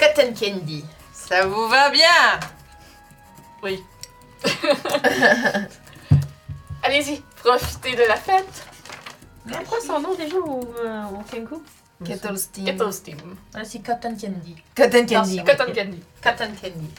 [0.00, 0.84] Cotton Candy.
[1.12, 2.40] Ça vous va bien?
[3.62, 3.84] Oui.
[6.82, 8.66] Allez-y, profitez de la fête.
[9.46, 11.62] C'est quoi son nom déjà au, euh, au Kenku?
[12.04, 12.64] Kettle Steam.
[12.64, 13.18] Kettle Steam.
[13.52, 14.56] Ah, c'est Cotton Candy.
[14.74, 15.36] Cotton Candy.
[15.36, 15.44] Non.
[15.44, 16.02] Cotton Candy.
[16.22, 16.90] Cotton Candy.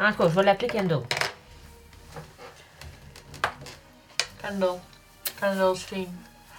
[0.00, 1.02] En tout cas, je vais l'appeler Kendall.
[4.42, 4.80] Candle.
[5.40, 6.08] Candle Stream.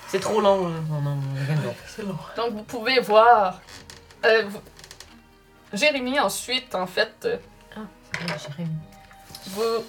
[0.09, 0.57] C'est trop long,
[0.89, 1.17] mon nom,
[1.47, 1.75] Kendall.
[1.87, 2.17] C'est long.
[2.35, 3.59] Donc vous pouvez voir.
[4.25, 4.61] euh, vous-
[5.71, 7.37] Jérémy ensuite, en fait, euh,
[8.47, 8.69] Jérémy.
[9.47, 9.85] vous.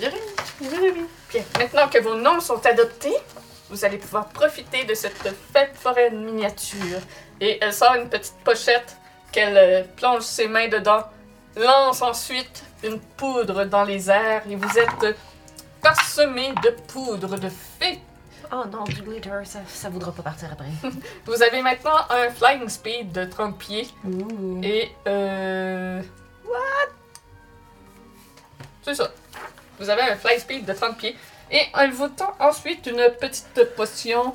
[0.00, 0.18] Jérémy.
[0.62, 1.04] Jérémy.
[1.30, 3.16] Bien, maintenant que vos noms sont adoptés,
[3.70, 7.00] vous allez pouvoir profiter de cette fête foraine miniature.
[7.40, 8.96] Et elle sort une petite pochette
[9.32, 11.02] qu'elle euh, plonge ses mains dedans,
[11.56, 15.12] lance ensuite une poudre dans les airs et vous êtes euh,
[15.84, 18.00] parsemé de poudre de fée.
[18.50, 20.70] Oh non, du glitter, ça, ça voudra pas partir après.
[21.26, 24.60] Vous avez maintenant un flying speed de 30 pieds Ouh.
[24.62, 26.02] et euh.
[26.46, 26.92] What?
[28.82, 29.12] C'est ça.
[29.78, 31.16] Vous avez un flying speed de 30 pieds
[31.50, 34.34] et elle vous tend ensuite une petite potion.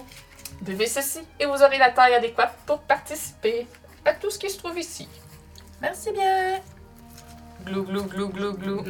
[0.61, 3.65] Buvez ceci et vous aurez la taille adéquate pour participer
[4.05, 5.07] à tout ce qui se trouve ici.
[5.81, 6.59] Merci bien.
[7.65, 8.83] Glou, glou, glou, glou, glou.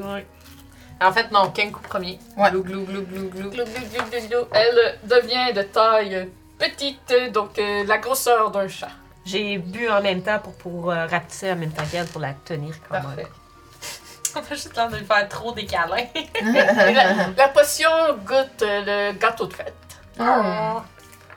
[1.02, 2.20] En fait, non, Kenku premier.
[2.38, 2.50] Ouais.
[2.52, 3.50] Glou, glou, glou, glou, glou.
[3.50, 4.48] Glou, glou, glou, glou, glou.
[4.52, 8.90] Elle devient de taille petite, donc euh, la grosseur d'un chat.
[9.26, 12.34] J'ai bu en même temps pour, pour euh, rapetisser en même temps qu'elle pour la
[12.34, 13.28] tenir quand Parfait.
[14.36, 16.06] On a juste l'air de lui faire trop des câlins.
[16.44, 17.90] La, la potion
[18.26, 19.74] goûte euh, le gâteau de fête.
[20.20, 20.82] Oh.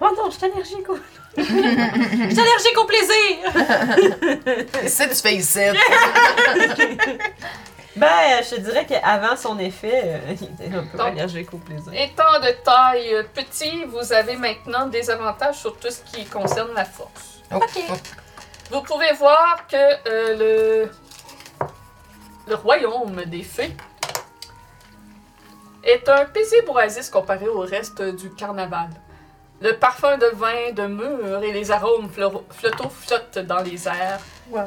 [0.00, 0.88] Oh non, je suis allergique.
[0.88, 0.98] au-
[1.36, 3.38] Je suis allergique au plaisir!
[4.86, 5.60] C'est fais ici.
[7.94, 11.58] Ben, je te dirais qu'avant son effet, euh, il était un peu Donc- allergique au
[11.58, 11.92] plaisir.
[11.92, 16.72] Étant de taille euh, petit, vous avez maintenant des avantages sur tout ce qui concerne
[16.74, 17.40] la force.
[17.54, 17.58] Oh,
[17.90, 17.92] oh.
[18.70, 20.90] Vous pouvez voir que euh, le,
[22.48, 23.76] le royaume des fées
[25.84, 28.88] est un paisible oasis comparé au reste du carnaval.
[29.60, 34.20] Le parfum de vin, de mûr et les arômes flottent dans les airs.
[34.50, 34.62] Wow.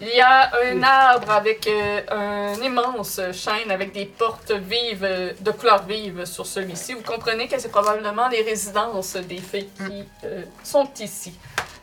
[0.00, 5.32] Il y a un arbre avec euh, un immense chêne avec des portes vives, euh,
[5.40, 6.94] de couleur vive sur celui-ci.
[6.94, 11.36] Vous comprenez que c'est probablement les résidences des fées qui euh, sont ici.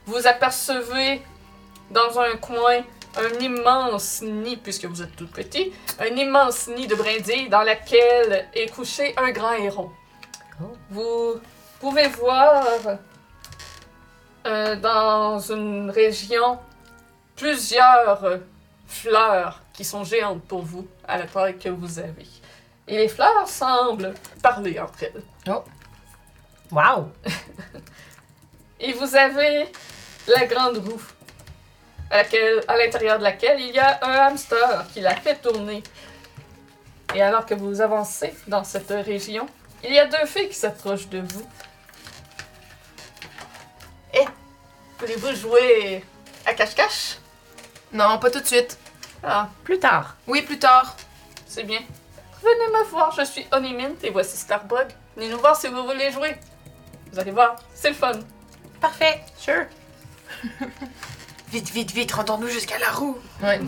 [0.05, 1.21] Vous apercevez
[1.91, 2.83] dans un coin
[3.17, 8.47] un immense nid, puisque vous êtes tout petit, un immense nid de brindilles dans lequel
[8.53, 9.91] est couché un grand héron.
[10.61, 10.67] Oh.
[10.89, 11.41] Vous
[11.81, 12.63] pouvez voir
[14.45, 16.59] dans une région
[17.35, 18.37] plusieurs euh,
[18.87, 22.25] fleurs qui sont géantes pour vous à la taille que vous avez.
[22.87, 25.23] Et les fleurs semblent parler entre elles.
[26.71, 27.11] Wow!
[28.79, 29.71] Et vous avez
[30.27, 31.01] la grande roue
[32.11, 35.81] à, laquelle- à l'intérieur de laquelle il y a un hamster qui la fait tourner.
[37.13, 39.47] Et alors que vous avancez dans cette région,
[39.83, 41.47] il y a deux filles qui s'approchent de vous.
[44.13, 44.25] Eh,
[44.99, 46.03] voulez-vous jouer
[46.45, 47.17] à cache-cache?
[47.95, 48.77] Non, pas tout de suite.
[49.23, 50.17] Ah, Plus tard.
[50.27, 50.97] Oui, plus tard.
[51.47, 51.79] c'est bien.
[52.41, 54.87] Venez me voir, je suis Onimint et voici Starbug.
[55.15, 56.35] Venez nous voir si vous voulez jouer.
[57.11, 58.11] Vous allez voir, c'est le fun.
[58.81, 59.21] Parfait.
[59.37, 59.65] Sure.
[61.49, 63.17] Vite, vite, vite, rendons-nous jusqu'à la roue.
[63.41, 63.61] Ouais.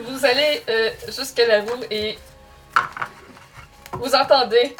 [0.00, 2.16] Vous allez euh, jusqu'à la roue et
[3.92, 4.74] vous entendez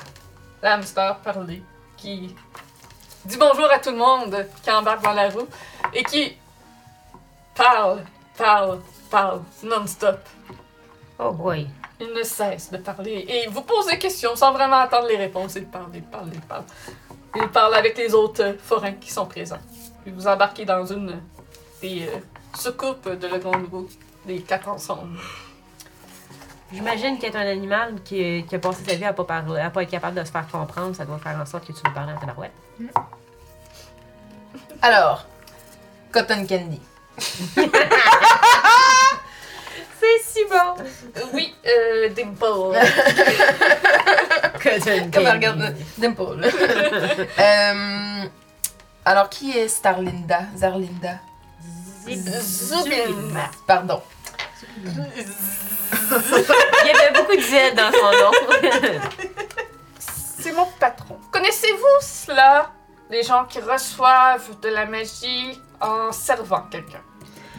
[0.63, 1.63] l'hamster parler
[1.99, 2.35] qui
[3.27, 5.47] dit bonjour à tout le monde qui embarque dans la roue
[5.93, 6.35] et qui
[7.61, 8.03] parle,
[8.37, 10.21] parle, parle non-stop.
[11.19, 11.69] Oh boy.
[12.01, 15.57] Il ne cesse de parler et vous pose des questions sans vraiment attendre les réponses.
[15.57, 16.65] Il parle, il parle, il parle.
[17.37, 19.61] Il parle avec les autres euh, forains qui sont présents.
[20.03, 21.21] Puis vous embarquez dans une
[21.83, 22.19] des euh,
[22.55, 23.89] soucoupes de la grande roue,
[24.27, 25.19] les quatre ensemble.
[26.73, 29.83] J'imagine qu'être un animal qui, qui a passé sa vie à pas parler, à pas
[29.83, 32.13] être capable de se faire comprendre, ça doit faire en sorte que tu veux parler
[32.13, 32.53] à ta barouette.
[34.81, 35.27] Alors,
[36.11, 36.81] Cotton Candy.
[40.01, 40.77] C'est si bon!
[41.35, 42.79] Oui, euh, Dimple.
[45.13, 46.41] Comme elle regarde Dimple.
[47.39, 48.25] Euh,
[49.05, 50.41] alors, qui est Starlinda?
[50.57, 51.19] Zarlinda?
[52.09, 53.41] Zubin.
[53.67, 54.03] Pardon.
[54.83, 54.95] Il
[56.87, 58.31] y avait beaucoup de Z dans son nom.
[59.99, 61.19] C'est mon patron.
[61.31, 62.71] Connaissez-vous cela?
[63.11, 67.03] Les gens qui reçoivent de la magie en servant quelqu'un.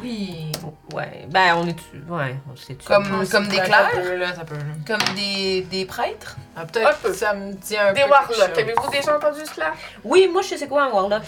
[0.01, 0.51] Oui.
[0.93, 1.75] ouais, ben on est
[2.09, 3.91] Ouais, on sait Comme, comme des Ça clercs?
[3.93, 4.55] peut, là, ça peut.
[4.55, 4.63] là.
[4.87, 6.37] Comme des, des prêtres?
[6.55, 7.13] Ah, Un peut-être peu.
[7.13, 8.09] ça me dit un Des peu.
[8.09, 8.29] warlocks.
[8.29, 8.57] quelque chose.
[8.57, 9.73] Avez-vous déjà entendu cela?
[10.03, 11.23] Oui, moi je sais c'est quoi un warlock.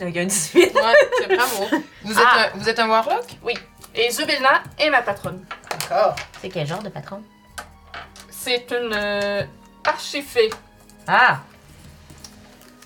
[0.00, 0.74] Avec un 18.
[0.74, 0.80] Ouais,
[1.18, 1.66] c'est bravo.
[2.04, 2.46] Vous êtes, Ah.
[2.54, 3.24] un, vous êtes un warlock?
[3.94, 5.44] Et Zubilna est ma patronne.
[5.70, 6.14] D'accord.
[6.40, 7.22] C'est quel genre de patron?
[8.30, 9.42] C'est une euh,
[9.84, 10.50] archifée.
[11.06, 11.40] Ah!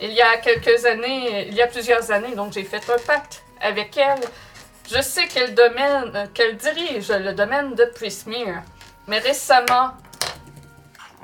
[0.00, 3.42] Il y a quelques années, il y a plusieurs années, donc j'ai fait un pacte
[3.60, 4.20] avec elle.
[4.90, 8.62] Je sais qu'elle euh, qu'elle dirige le domaine de Prismere.
[9.06, 9.92] Mais récemment,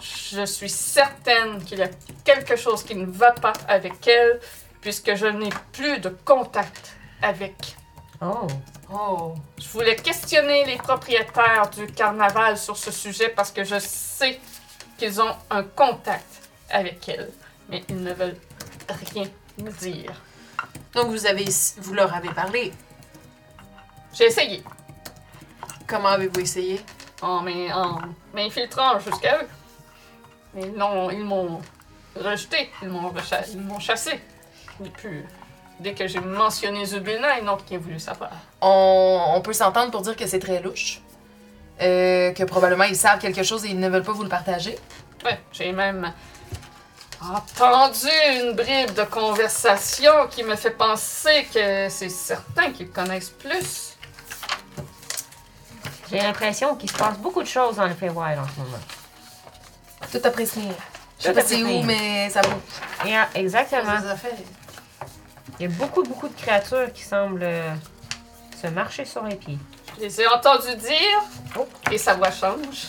[0.01, 1.91] je suis certaine qu'il y a
[2.25, 4.41] quelque chose qui ne va pas avec elle,
[4.81, 7.77] puisque je n'ai plus de contact avec.
[8.23, 8.47] Oh!
[8.93, 9.35] Oh.
[9.59, 14.41] Je voulais questionner les propriétaires du carnaval sur ce sujet parce que je sais
[14.99, 17.31] qu'ils ont un contact avec elle,
[17.69, 18.41] mais ils ne veulent
[19.13, 19.27] rien
[19.59, 20.13] me dire.
[20.95, 21.47] Donc, vous, avez,
[21.79, 22.73] vous leur avez parlé.
[24.13, 24.63] J'ai essayé
[25.87, 26.81] Comment avez-vous essayé?
[27.23, 27.99] en m'in- en
[28.35, 29.47] m'infiltrant jusqu'à eux.
[30.55, 31.61] Mais non, ils m'ont
[32.17, 34.19] rejeté, ils m'ont recha- ils m'ont chassé.
[34.85, 35.23] Et puis,
[35.81, 38.31] dès que j'ai mentionné Zubulna, ils n'ont rien voulu savoir.
[38.63, 41.03] On, on peut s'entendre pour dire que c'est très louche.
[41.83, 44.79] Euh, que probablement ils savent quelque chose et ils ne veulent pas vous le partager.
[45.25, 46.13] Ouais, j'ai même
[47.23, 48.09] entendu
[48.41, 53.90] une bribe de conversation qui me fait penser que c'est certain qu'ils connaissent plus.
[56.11, 58.79] J'ai l'impression qu'il se passe beaucoup de choses dans le Feywild en ce moment.
[60.11, 60.63] Tout apprécié.
[61.19, 62.41] Je sais Tout pas c'est où, mais ça
[63.03, 63.93] ah, exactement.
[65.59, 67.75] Il y a beaucoup, beaucoup de créatures qui semblent euh,
[68.61, 69.59] se marcher sur les pieds.
[69.99, 71.23] Je les ai entendus dire,
[71.59, 71.69] Oh.
[71.91, 72.87] et sa voix change.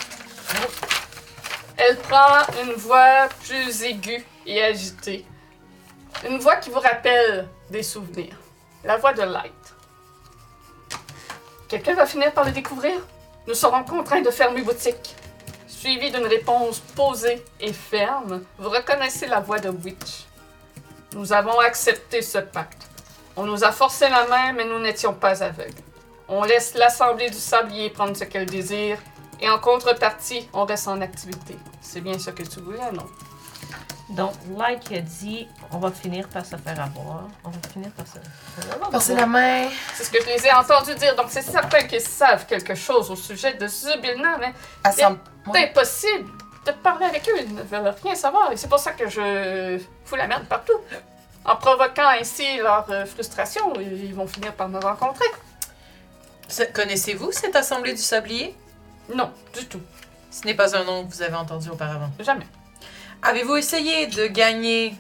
[1.78, 5.26] Elle prend une voix plus aiguë et agitée.
[6.28, 8.36] Une voix qui vous rappelle des souvenirs.
[8.84, 9.52] La voix de Light.
[11.72, 12.96] Quelqu'un va finir par le découvrir?
[13.48, 15.16] Nous serons contraints de fermer boutique.
[15.70, 20.26] Suivi d'une réponse posée et ferme, vous reconnaissez la voix de Witch.
[21.14, 22.90] Nous avons accepté ce pacte.
[23.38, 25.72] On nous a forcé la main, mais nous n'étions pas aveugles.
[26.28, 28.98] On laisse l'Assemblée du Sablier prendre ce qu'elle désire,
[29.40, 31.56] et en contrepartie, on reste en activité.
[31.80, 33.08] C'est bien ce que tu voulais, non?
[34.12, 37.28] Donc, like a dit, on va finir par se faire avoir.
[37.44, 38.90] On va finir par se faire avoir.
[38.90, 39.70] Passer la main.
[39.94, 43.10] C'est ce que je les ai entendus dire, donc c'est certain qu'ils savent quelque chose
[43.10, 44.54] au sujet de Zubilna, mais
[44.92, 46.30] c'est impossible
[46.66, 49.82] de parler avec eux, ils ne veulent rien savoir, et c'est pour ça que je
[50.06, 50.80] fous la merde partout.
[51.44, 55.26] En provoquant ainsi leur euh, frustration, ils vont finir par me rencontrer.
[56.74, 58.56] Connaissez-vous cette assemblée du sablier?
[59.16, 59.82] Non, du tout.
[60.30, 62.10] Ce n'est pas un nom que vous avez entendu auparavant.
[62.20, 62.46] Jamais.
[63.24, 64.96] Avez-vous essayé de gagner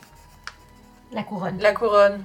[1.11, 2.23] La couronne la couronne?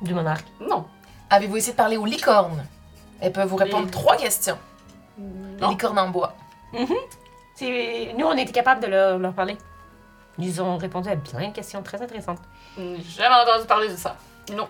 [0.00, 0.46] du monarque.
[0.60, 0.86] Non.
[1.30, 2.64] Avez-vous essayé de parler aux licornes?
[3.20, 4.58] Elles peuvent vous répondre Les- trois questions.
[5.18, 5.70] Les Non.
[5.70, 6.34] licornes en bois.
[7.54, 9.56] C'est- Nous, on était capable de leur, leur parler.
[10.38, 12.40] Ils ont répondu à plein de questions très intéressantes.
[12.76, 14.16] J'ai jamais entendu parler de ça.
[14.52, 14.68] Non.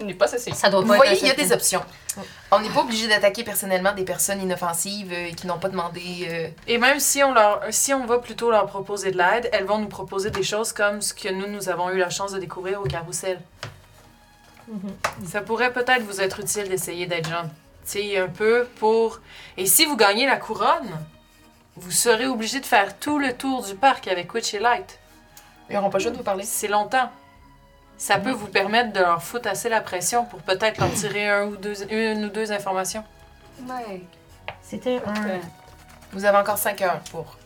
[0.00, 0.52] Il n'est pas cessé.
[0.52, 1.80] Ça doit Vous pas voyez, il y a des options.
[2.50, 6.26] On n'est pas obligé d'attaquer personnellement des personnes inoffensives euh, qui n'ont pas demandé.
[6.30, 9.64] euh, Et même si on, leur, si on va plutôt leur proposer de l'aide, elles
[9.64, 12.38] vont nous proposer des choses comme ce que nous, nous avons eu la chance de
[12.38, 13.40] découvrir au carrousel.
[14.68, 14.92] Mhm.
[15.26, 17.50] Ça pourrait peut-être vous être utile d'essayer d'être gen-
[17.84, 19.20] sais, un peu pour.
[19.56, 20.90] Et si vous gagnez la couronne,
[21.76, 24.98] vous serez obligé de faire tout le tour du parc avec Witch et Light.
[25.68, 26.44] Ils n'auront pas le choix de vous parler.
[26.44, 27.10] C'est longtemps.
[27.98, 31.44] Ça peut vous permettre de leur foutre assez la pression pour peut-être leur tirer un
[31.46, 33.02] ou deux, une ou deux informations.
[33.66, 34.02] Ouais.
[34.62, 35.24] C'était un.
[35.24, 35.40] Ouais.
[36.12, 37.36] Vous avez encore 5 heures pour,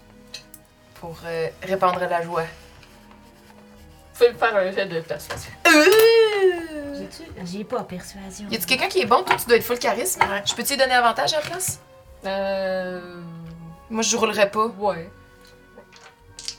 [0.94, 2.42] pour euh, répandre la joie.
[2.42, 5.50] Vous pouvez me faire un jet de persuasion.
[5.64, 8.46] J'ai-tu- J'ai pas persuasion.
[8.50, 9.22] Y a-tu quelqu'un qui est bon?
[9.22, 10.20] Toi, tu dois être full charisme.
[10.44, 11.80] Je peux-tu lui donner avantage à la place?
[12.26, 13.20] Euh.
[13.88, 14.66] Moi, je roulerai pas.
[14.66, 15.08] Ouais.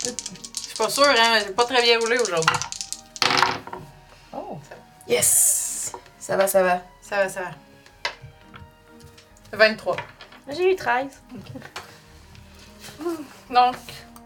[0.04, 2.56] Je suis pas sûre, hein, j'ai pas très bien roulé aujourd'hui.
[4.34, 4.58] Oh!
[5.08, 5.94] Yes!
[6.20, 6.82] Ça va, ça va.
[7.02, 7.52] Ça va, ça va.
[9.54, 9.96] 23.
[10.50, 11.22] J'ai eu 13.
[13.50, 13.76] Donc,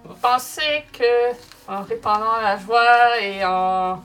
[0.04, 1.34] vous pensez que
[1.68, 4.04] en répandant la joie et en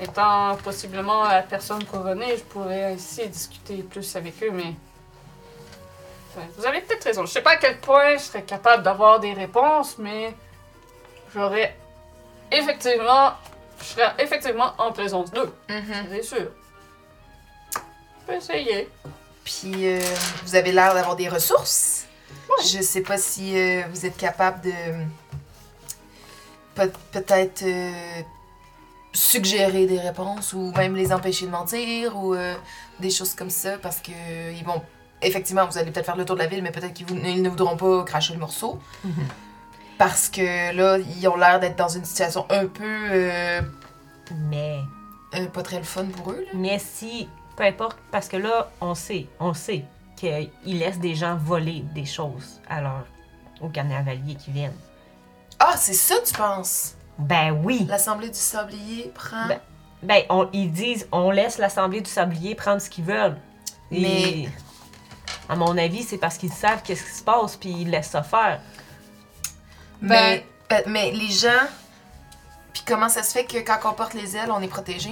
[0.00, 4.74] étant possiblement la personne couronnée, je pourrais ainsi discuter plus avec eux, mais
[6.56, 7.26] vous avez peut-être raison.
[7.26, 10.34] Je sais pas à quel point je serais capable d'avoir des réponses, mais
[11.34, 11.76] j'aurais
[12.50, 13.32] effectivement,
[13.80, 16.06] je serais effectivement en présence d'eux, Mhm.
[16.10, 16.48] c'est sûr.
[17.74, 18.88] Je peux essayer.
[19.44, 20.00] Puis, euh,
[20.44, 22.06] vous avez l'air d'avoir des ressources.
[22.62, 24.72] Je sais pas si euh, vous êtes capable de.
[26.74, 27.62] peut- Peut-être.
[27.62, 27.92] euh,
[29.14, 32.54] suggérer des réponses ou même les empêcher de mentir ou euh,
[33.00, 34.12] des choses comme ça parce que
[34.52, 34.82] ils vont.
[35.22, 37.42] Effectivement, vous allez peut-être faire le tour de la ville, mais peut-être qu'ils vous- ils
[37.42, 38.78] ne voudront pas cracher le morceau.
[39.98, 42.84] Parce que là, ils ont l'air d'être dans une situation un peu.
[43.10, 43.60] euh,
[44.48, 44.78] Mais.
[45.34, 46.44] euh, pas très le fun pour eux.
[46.46, 46.50] Là.
[46.54, 47.28] Mais si.
[47.56, 49.84] Peu importe, parce que là, on sait, on sait
[50.14, 53.04] qu'ils laissent des gens voler des choses à leur.
[53.60, 54.76] aux carnavaliers qui viennent.
[55.58, 56.94] Ah, c'est ça, tu penses?
[57.18, 57.84] Ben oui!
[57.88, 59.48] L'Assemblée du Sablier prend?
[59.48, 59.58] Ben,
[60.04, 63.36] Ben, on- ils disent, on laisse l'Assemblée du Sablier prendre ce qu'ils veulent.
[63.90, 64.48] Et, Mais-
[65.48, 68.22] À mon avis, c'est parce qu'ils savent qu'est-ce qui se passe, puis ils laissent ça
[68.22, 68.60] faire.
[70.00, 71.66] Mais, euh, mais les gens.
[72.72, 75.10] Puis comment ça se fait que quand on porte les ailes, on est protégé?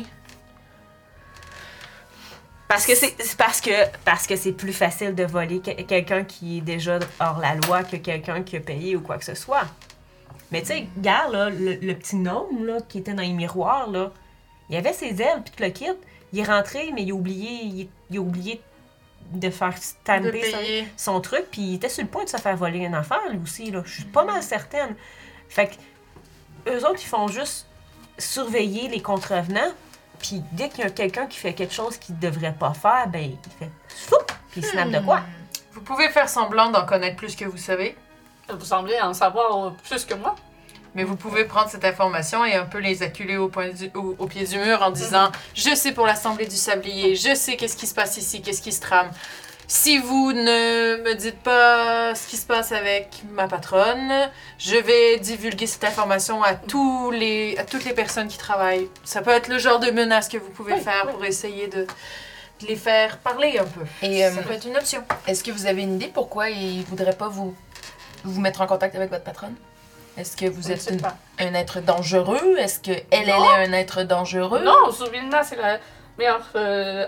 [2.69, 3.71] Parce que c'est parce que
[4.05, 7.85] parce que c'est plus facile de voler que- quelqu'un qui est déjà hors la loi
[7.85, 9.65] que quelqu'un qui a payé ou quoi que ce soit.
[10.51, 13.89] Mais tu sais, regarde là, le, le petit gnome là, qui était dans les miroirs
[13.89, 14.11] là,
[14.69, 15.87] il avait ses ailes puis le kit.
[16.33, 18.61] Il est rentré mais il a oublié il, il a oublié
[19.33, 22.57] de faire De stamper son, truc puis il était sur le point de se faire
[22.57, 23.83] voler une affaire lui aussi là.
[23.85, 24.95] Je suis pas mal certaine.
[25.49, 27.67] Fait que eux autres ils font juste
[28.19, 29.73] surveiller les contrevenants
[30.19, 33.23] puis dès qu'il y a quelqu'un qui fait quelque chose qu'il devrait pas faire, ben
[33.23, 34.17] il fait fou,
[34.51, 35.21] puis il snap de quoi.
[35.73, 37.97] Vous pouvez faire semblant d'en connaître plus que vous savez,
[38.49, 40.35] Vous semblez en savoir plus que moi.
[40.97, 44.17] Mais vous pouvez prendre cette information et un peu les acculer au, point du- au,
[44.19, 47.77] au pied du mur en disant Je sais pour l'Assemblée du Sablier, je sais qu'est-ce
[47.77, 49.11] qui se passe ici, qu'est-ce qui se trame.
[49.69, 54.13] Si vous ne me dites pas ce qui se passe avec ma patronne,
[54.59, 58.89] je vais divulguer cette information à, tous les, à toutes les personnes qui travaillent.
[59.05, 61.13] Ça peut être le genre de menace que vous pouvez Oui, faire oui.
[61.13, 63.81] pour essayer de, de les faire parler un peu.
[64.03, 65.03] Et euh, Ça peut être une option.
[65.27, 67.53] est-ce que vous avez une idée pourquoi ils voudraient pas vous,
[68.23, 69.55] vous mettre en contact avec votre patronne?
[70.17, 71.17] Est-ce que vous êtes sais une- pas.
[71.39, 72.57] un être dangereux?
[72.59, 74.63] Est-ce que elle, est un être dangereux?
[74.65, 75.79] Non, Zubilna, c'est la
[76.19, 77.07] meilleure euh,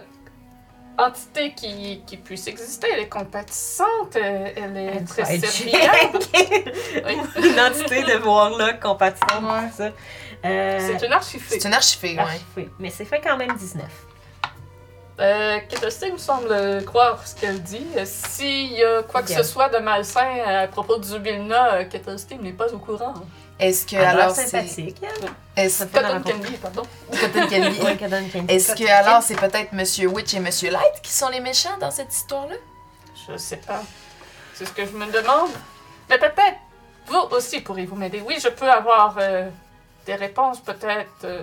[0.99, 2.89] entité qui, qui puisse exister.
[2.93, 6.19] Elle est compatissante, euh, elle est Elle très serviable.
[7.07, 7.17] Oui.
[7.51, 9.69] Une entité de Warlock compatissante, Ouais.
[9.75, 9.91] c'est ça.
[10.45, 11.59] Euh, C'est une archifée.
[11.59, 12.17] C'est une archifée,
[12.57, 12.69] ouais.
[12.79, 13.85] Mais c'est fait quand même 19.
[15.21, 15.59] Euh,
[16.13, 17.87] me semble croire ce qu'elle dit.
[17.97, 19.39] Euh, S'il y a quoi que Bien.
[19.39, 23.15] ce soit de malsain à propos de Zubilna, euh, Ketosté n'est pas au courant.
[23.59, 24.55] Est-ce que alors c'est.
[25.57, 26.83] Est-ce Cotton Candy, pardon.
[27.11, 27.79] Cotton Candy.
[27.99, 28.45] Candy.
[28.49, 31.91] Est-ce que alors c'est peut-être Monsieur Witch et Monsieur Light qui sont les méchants dans
[31.91, 32.55] cette histoire-là?
[33.29, 33.83] Je sais pas.
[34.55, 35.51] C'est ce que je me demande.
[36.09, 36.59] Mais peut-être,
[37.07, 38.23] vous aussi pourrez-vous m'aider.
[38.25, 39.49] Oui, je peux avoir euh,
[40.07, 41.25] des réponses, peut-être.
[41.25, 41.43] euh.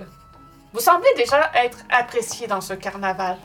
[0.72, 3.36] Vous semblez déjà être apprécié dans ce carnaval.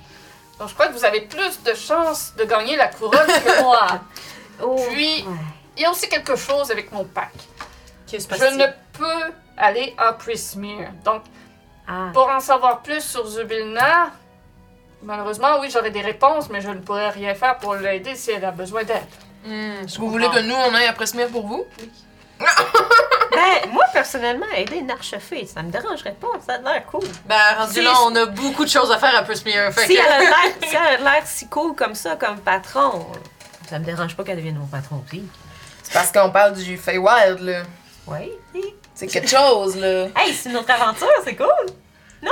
[0.61, 3.87] Donc je crois que vous avez plus de chances de gagner la couronne que moi.
[4.63, 5.35] Oh, Puis, ouais.
[5.75, 7.31] il y a aussi quelque chose avec mon pack.
[8.05, 10.91] Qu'est-ce Je ne peux aller en Prismere.
[11.03, 11.23] Donc,
[11.87, 14.11] Ah, pour en savoir plus sur Zubilna,
[15.01, 18.45] malheureusement, oui, j'aurai des réponses, mais je ne pourrai rien faire pour l'aider si elle
[18.45, 19.01] a besoin d'aide.
[19.47, 21.65] Est-ce que vous voulez que nous on aille après ce pour vous?
[23.31, 26.27] Ben, moi, personnellement, aider une archefée, ça me dérangerait pas.
[26.45, 27.03] Ça a l'air cool.
[27.25, 29.71] Ben, rendu Si- là, on a beaucoup de choses à faire à Prismere.
[29.71, 32.39] Fait Si que- elle a l'air si elle a l'air si cool comme ça, comme
[32.39, 33.05] patron,
[33.69, 35.21] ça me dérange pas qu'elle devienne mon patron aussi.
[35.83, 37.61] C'est parce qu'on parle du Feywild, là.
[38.07, 38.31] Oui.
[38.55, 38.61] si.
[38.95, 40.07] C'est quelque chose, là.
[40.15, 41.47] Hey, c'est une autre aventure, c'est cool.
[42.23, 42.31] Non?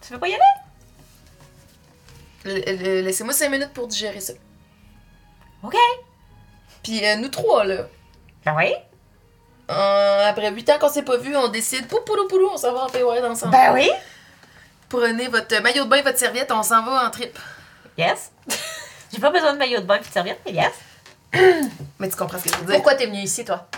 [0.00, 0.42] Tu veux pas y aller?
[3.02, 4.32] Laissez-moi 5 minutes pour digérer ça.
[5.62, 5.76] OK.
[6.82, 7.82] Puis euh, nous trois, là,
[8.46, 8.72] Ben oui.
[9.70, 12.72] Euh, après 8 ans qu'on s'est pas vu, on décide, pou poulou poulou, on s'en
[12.72, 13.52] va en Feywild ensemble.
[13.52, 13.90] Ben oui.
[14.88, 17.38] Prenez votre maillot de bain et votre serviette, on s'en va en trip.
[17.96, 18.32] Yes.
[19.12, 20.72] J'ai pas besoin de maillot de bain et de serviette, mais yes.
[21.98, 22.74] Mais tu comprends ce que je veux dire?
[22.76, 23.68] Pourquoi t'es venu ici, toi?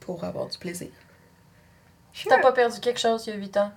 [0.00, 0.88] Pour avoir du plaisir.
[2.12, 2.30] Sure.
[2.30, 3.72] T'as pas perdu quelque chose il y a 8 ans?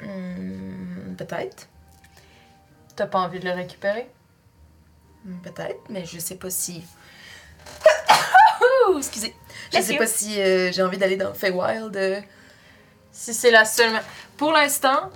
[0.00, 1.68] Hmm, peut-être.
[2.96, 4.10] T'as pas envie de le récupérer?
[5.24, 6.84] Hmm, Peut-être, mais je sais pas si.
[8.98, 9.34] Excusez.
[9.66, 9.98] Je Bless sais you.
[9.98, 11.96] pas si euh, j'ai envie d'aller dans le Feywild.
[11.96, 12.20] euh.
[13.12, 13.92] Si c'est la seule...
[13.92, 14.02] ma-
[14.36, 15.10] Pour l'instant,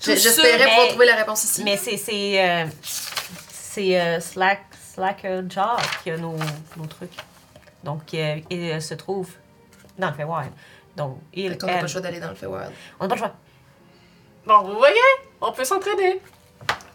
[0.00, 1.62] Je- Tout J'espérais sûr, pouvoir mais- trouver la réponse ici.
[1.64, 4.62] Mais c'est c'est euh, c'est euh, Slack
[4.94, 6.36] Slacker Jaw qui a nos,
[6.76, 7.12] nos trucs.
[7.84, 9.28] Donc euh, il euh, se trouve
[9.98, 10.52] dans le Feywild.
[10.96, 12.72] Donc il Fait qu'on n'a pas elle- le choix d'aller dans le Feywild.
[12.98, 13.34] on n'a pas le choix.
[14.46, 14.96] Bon, vous voyez,
[15.40, 16.20] on peut s'entraider.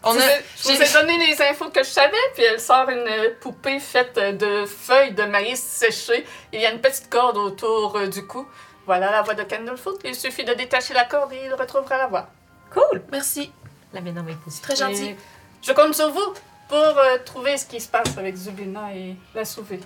[0.06, 0.22] On je, a...
[0.22, 2.98] vous ai, je vous ai donné les infos que je savais, puis elle sort une
[2.98, 6.24] euh, poupée faite de feuilles de maïs séchées.
[6.52, 8.46] Il y a une petite corde autour euh, du cou.
[8.86, 10.00] Voilà la voix de Candlefoot.
[10.04, 12.28] Il suffit de détacher la corde et il retrouvera la voix.
[12.72, 13.02] Cool.
[13.10, 13.50] Merci.
[13.92, 14.60] La dans mes pouces.
[14.60, 15.08] Très gentil.
[15.08, 15.16] Et
[15.62, 16.34] je compte sur vous
[16.68, 19.80] pour euh, trouver ce qui se passe avec Zubina et la sauver.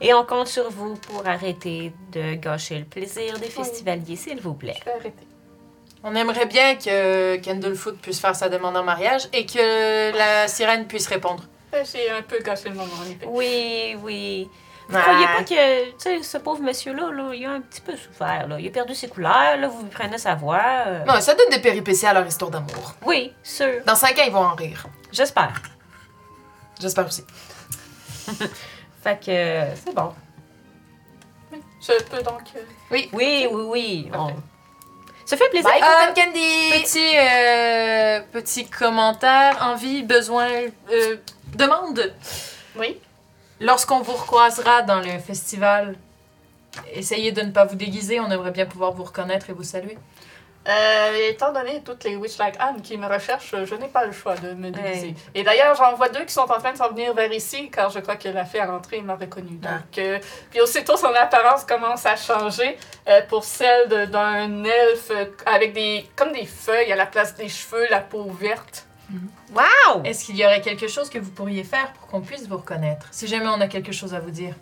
[0.00, 4.54] Et on compte sur vous pour arrêter de gâcher le plaisir des festivaliers, s'il vous
[4.54, 4.74] plaît.
[4.80, 5.26] Je vais arrêter.
[6.04, 10.86] On aimerait bien que Candlefoot puisse faire sa demande en mariage et que la sirène
[10.86, 11.44] puisse répondre.
[11.74, 13.26] Euh, J'ai un peu gâché le moment, en effet.
[13.26, 14.48] Oui, oui.
[14.88, 15.02] Vous Ah.
[15.02, 18.48] croyez pas que, tu sais, ce pauvre monsieur-là, là, il a un petit peu souffert,
[18.48, 18.58] là.
[18.58, 20.60] Il a perdu ses couleurs, là, vous lui prenez sa voix.
[20.86, 22.94] euh, Non, ça donne des péripéties à leur histoire d'amour.
[23.06, 23.80] Oui, sûr.
[23.86, 24.86] Dans 5 ans, ils vont en rire.
[25.12, 25.52] J'espère.
[26.80, 27.24] J'espère aussi.
[29.02, 30.12] Fait que, euh, c'est bon.
[31.52, 32.42] Je peux donc.
[32.56, 34.10] euh, Oui, oui, oui.
[34.12, 34.34] on- Parfait.
[35.24, 35.70] Ça fait plaisir.
[35.70, 36.82] Bye, Euh, Candy!
[36.82, 40.48] Petit, euh, petit commentaire, envie, besoin,
[40.90, 41.16] euh,
[41.54, 42.12] demande.
[42.76, 42.98] Oui.
[43.60, 45.96] Lorsqu'on vous recroisera dans le festival,
[46.92, 48.18] essayez de ne pas vous déguiser.
[48.20, 49.96] On aimerait bien pouvoir vous reconnaître et vous saluer.
[50.68, 54.12] Euh, étant donné toutes les Witch Like Anne qui me recherchent, je n'ai pas le
[54.12, 55.16] choix de me déguiser.
[55.34, 57.90] Et d'ailleurs, j'en vois deux qui sont en train de s'en venir vers ici, car
[57.90, 59.58] je crois que la fée à l'entrée m'a reconnue.
[59.64, 59.78] Ah.
[59.78, 62.76] Donc, euh, puis aussitôt, son apparence commence à changer
[63.08, 65.10] euh, pour celle d'un elfe
[65.46, 68.86] avec des comme des feuilles à la place des cheveux, la peau verte.
[69.52, 70.02] Wow!
[70.04, 73.08] Est-ce qu'il y aurait quelque chose que vous pourriez faire pour qu'on puisse vous reconnaître?
[73.10, 74.54] Si jamais on a quelque chose à vous dire.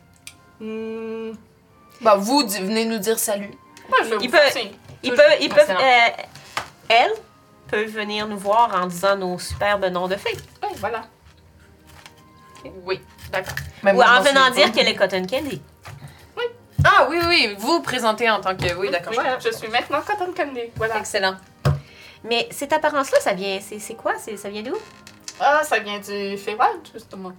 [0.61, 1.33] Hmm,
[2.01, 3.51] Bah, vous, venez nous dire salut.
[3.89, 4.69] moi, je vais Il vous peut-.
[5.03, 5.81] Ils peuvent, ils peuvent, Excellent.
[5.81, 6.23] euh,
[6.89, 7.13] elles
[7.69, 10.37] peuvent venir nous voir en disant nos superbes noms de fées.
[10.63, 11.03] Oui, voilà.
[12.85, 13.01] Oui,
[13.33, 13.55] d'accord.
[13.85, 15.63] Ou moi, en venant dire qu'elle est cotton candy.
[16.83, 18.75] Ah oui, oui, vous vous présentez en tant que...
[18.75, 19.13] Oui, d'accord.
[19.13, 20.63] je Voilà, je suis maintenant Cotton Candy.
[20.77, 20.97] Voilà.
[20.97, 21.37] Excellent.
[22.25, 24.15] Mais cette apparence-là, ça vient, c'est c'est quoi?
[24.19, 24.75] C'est- Ça vient d'où?
[25.39, 27.33] Ah, ça vient du Feywild, justement.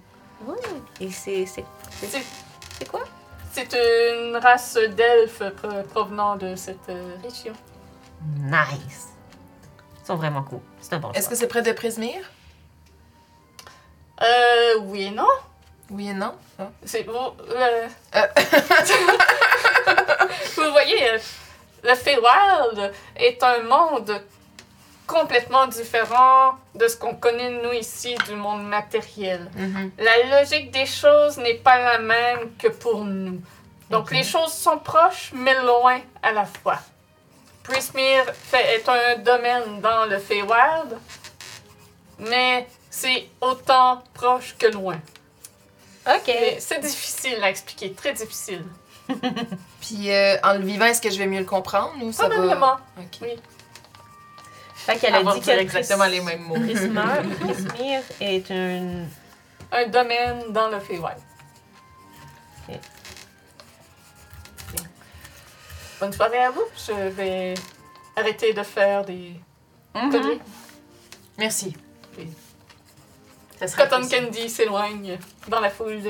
[0.46, 0.54] Ouais.
[1.00, 1.64] Et c'est c'est-
[2.00, 2.22] C'est
[2.78, 3.02] c'est quoi?
[3.52, 7.52] C'est une race d'elfes pro- provenant de cette euh, région.
[8.38, 9.08] Nice.
[10.02, 10.60] Ils sont vraiment cool.
[10.80, 11.30] C'est un bon Est-ce choix.
[11.30, 12.16] que c'est près de Prismir?
[14.20, 15.28] Euh, oui et non.
[15.90, 16.34] Oui et non.
[16.58, 16.70] Ah.
[16.84, 17.12] C'est vous.
[17.14, 18.26] euh, Euh.
[20.56, 21.18] vous voyez, euh,
[21.84, 24.22] le Feywild est un monde
[25.12, 29.50] complètement différent de ce qu'on connaît nous ici du monde matériel.
[29.54, 29.92] Mhm.
[29.98, 33.40] La logique des choses n'est pas la même que pour nous.
[33.90, 36.78] Donc les choses sont proches mais loin à la fois.
[37.62, 40.96] Prismere fait- est un domaine dans le Feywild,
[42.18, 44.98] mais c'est autant proche que loin.
[46.06, 46.30] Ok.
[46.58, 48.64] C'est difficile à expliquer, très difficile.
[49.80, 52.34] Puis euh, en le vivant, est-ce que je vais mieux le comprendre ou ça va?
[52.34, 52.76] Probablement.
[52.98, 53.18] Ok.
[53.22, 53.34] Oui.
[54.84, 56.54] Fait qu'elle a dit que exactement les mêmes mots.
[56.54, 59.04] Prismir, Prismir est un...
[59.74, 61.16] Un domaine dans le Feywild.
[62.68, 62.76] Ok.
[66.00, 66.64] Bonne soirée à vous.
[66.76, 67.54] Je vais
[68.16, 69.34] arrêter de faire des
[69.94, 70.40] conneries.
[71.38, 71.74] Merci.
[72.18, 72.28] Oui.
[73.64, 74.06] Ça Cotton.
[74.08, 75.18] Candy s'éloigne
[75.48, 76.02] dans la foule.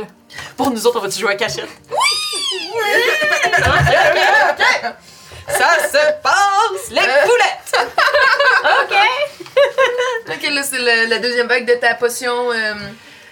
[0.56, 1.68] Pour nous autres, on va-tu jouer à cachette?
[5.48, 6.90] Ça se passe!
[6.90, 7.26] Les Euh.
[7.26, 7.88] poulettes!
[8.64, 8.96] OK!
[10.28, 12.74] Ok, là, c'est le- la deuxième vague de ta potion euh,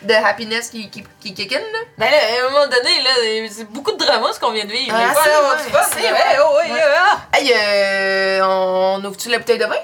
[0.02, 1.78] de happiness qui, qui, qui kick in, là.
[1.98, 3.10] Ben là, à un moment donné, là,
[3.50, 4.94] c'est beaucoup de drama ce qu'on vient de vivre.
[4.94, 6.10] Ah, pas c'est fun, c'est vrai.
[6.10, 6.82] ouais, oh, ouais, Ouais.
[6.96, 7.20] ah.
[7.32, 9.76] Hey, euh, on ouvre-tu la bouteille de vin?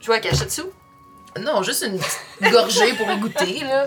[0.00, 0.70] Jouer à cachette sous?
[1.40, 3.86] Non, juste une petite gorgée pour y goûter, là.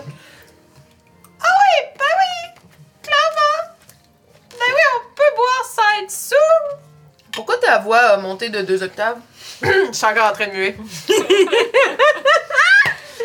[4.50, 6.87] Ben oui, on peut boire ça être sous!
[7.32, 9.18] Pourquoi ta voix a monté de deux octaves?
[9.62, 10.76] Je suis encore en train de muer.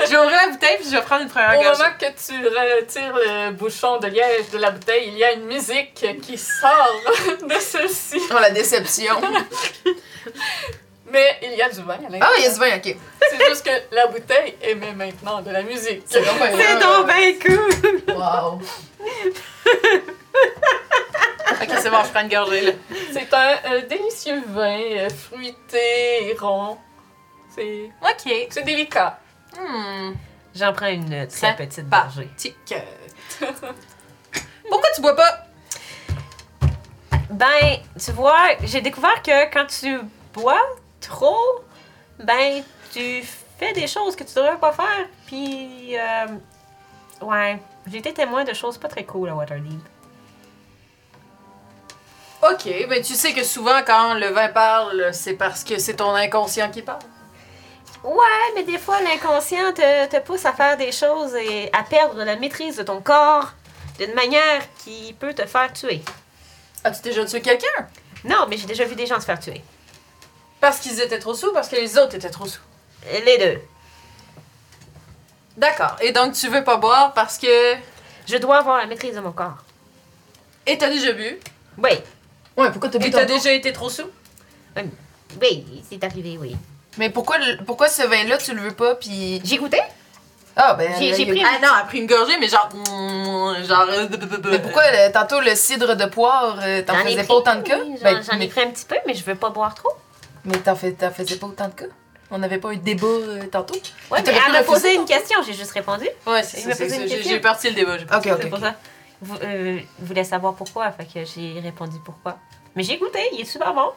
[0.06, 1.82] Je vais ouvrir la bouteille puis je vais prendre une première Au gorgée.
[1.82, 5.46] moment que tu retires le bouchon de liège de la bouteille, il y a une
[5.46, 7.02] musique qui sort
[7.48, 8.20] de celle-ci.
[8.30, 9.22] Oh, la déception.
[11.12, 12.28] Mais il y a du vin à l'intérieur.
[12.30, 12.98] Ah, il y a du vin, ok.
[13.30, 16.02] C'est juste que la bouteille émet maintenant de la musique.
[16.06, 18.16] C'est donc bien- C'est donc bien cool!
[18.16, 18.62] Wow.
[21.52, 22.72] Ok, c'est bon, je prends une gorgée là.
[23.12, 26.78] C'est un euh, délicieux vin euh, fruité et rond.
[27.54, 28.34] C'est Ok.
[28.50, 29.20] c'est délicat.
[29.58, 30.14] Hmm.
[30.56, 32.30] J'en prends une très Ça petite gorgée.
[32.38, 32.56] Tic.
[33.40, 35.48] Pourquoi tu bois pas?
[37.30, 40.00] Ben, tu vois, j'ai découvert que quand tu
[40.34, 40.62] bois
[41.02, 41.64] trop,
[42.20, 43.24] ben, tu
[43.58, 45.08] fais des choses que tu devrais pas faire.
[45.26, 46.28] Puis, euh,
[47.26, 49.82] ouais, j'ai été témoin de choses pas très cool à Waterdeep.
[52.52, 56.14] Ok, mais tu sais que souvent quand le vin parle, c'est parce que c'est ton
[56.14, 57.00] inconscient qui parle.
[58.04, 62.22] Ouais, mais des fois, l'inconscient te, te pousse à faire des choses et à perdre
[62.22, 63.54] la maîtrise de ton corps
[63.98, 66.02] d'une manière qui peut te faire tuer.
[66.84, 67.88] As-tu déjà tué quelqu'un?
[68.26, 69.62] Non, mais j'ai déjà vu des gens se faire tuer.
[70.60, 72.62] Parce qu'ils étaient trop sous, parce que les autres étaient trop sous?
[73.26, 73.62] Les deux.
[75.56, 75.96] D'accord.
[76.02, 77.76] Et donc tu veux pas boire parce que.
[78.28, 79.64] Je dois avoir la maîtrise de mon corps.
[80.66, 81.40] Et t'as déjà bu?
[81.78, 81.92] Oui,
[82.58, 84.10] Ouais, pourquoi t'as bu Et t'as déjà été trop sous.
[85.42, 86.56] oui, c'est arrivé, oui.
[86.98, 89.42] Mais pourquoi, le- pourquoi ce vin-là, tu le veux pas, puis...
[89.44, 89.80] J'ai goûté?
[90.56, 90.92] Ah, ben...
[91.00, 92.48] J'ai- là, j'ai il y a- pris- Ah non, elle a pris une gorgée, mais
[92.48, 92.70] genre.
[92.72, 93.86] mm, Genre.
[93.90, 94.08] euh,
[94.52, 97.34] Mais pourquoi, le- tantôt, le cidre de poire, euh, t'en J'en ai faisais pris, pas
[97.34, 97.80] autant de cas?
[97.84, 99.74] oui, J'en Ben, j'en ai mais, pris un petit peu, mais je veux pas boire
[99.74, 99.90] trop.
[100.46, 101.86] mais t'en, fais- t'en faisais pas autant de cas?
[102.30, 103.74] On n'avait pas eu de débat euh, tantôt?
[103.74, 105.14] Ouais, Tu mais t'aurais elle m'a refuser posé une tantôt?
[105.14, 106.08] question, j'ai juste répondu.
[106.28, 106.70] Ouais, c'est ça.
[106.70, 107.02] m'a c'est posé ça.
[107.02, 107.32] une J'ai question.
[107.34, 107.98] j'ai parti le débat.
[107.98, 108.32] j'ai Ok, parti.
[108.32, 108.38] ok.
[108.44, 108.76] C'est pour ça.
[109.24, 112.38] Vous, euh, voulez savoir pourquoi, fait que j'ai répondu pourquoi.
[112.76, 113.92] Mais j'ai goûté, il est super bon.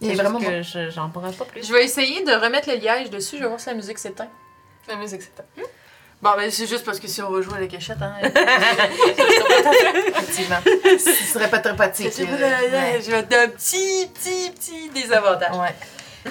[0.00, 0.62] Il est C'est vraiment bon.
[0.62, 1.66] je- j'en boirai pas plus.
[1.66, 4.28] Je vais essayer de remettre le liège dessus, je vais voir si la musique s'éteint.
[4.88, 5.66] La musique, c'est un-
[6.22, 8.12] Bon, ben c'est juste parce que si on à la cachette, hein.
[10.08, 10.58] Effectivement.
[10.98, 12.12] Ce serait pas très pratique.
[12.20, 13.00] Euh, ouais.
[13.02, 15.56] Je vais te un petit, petit, petit désavantage.
[15.56, 15.74] Ouais.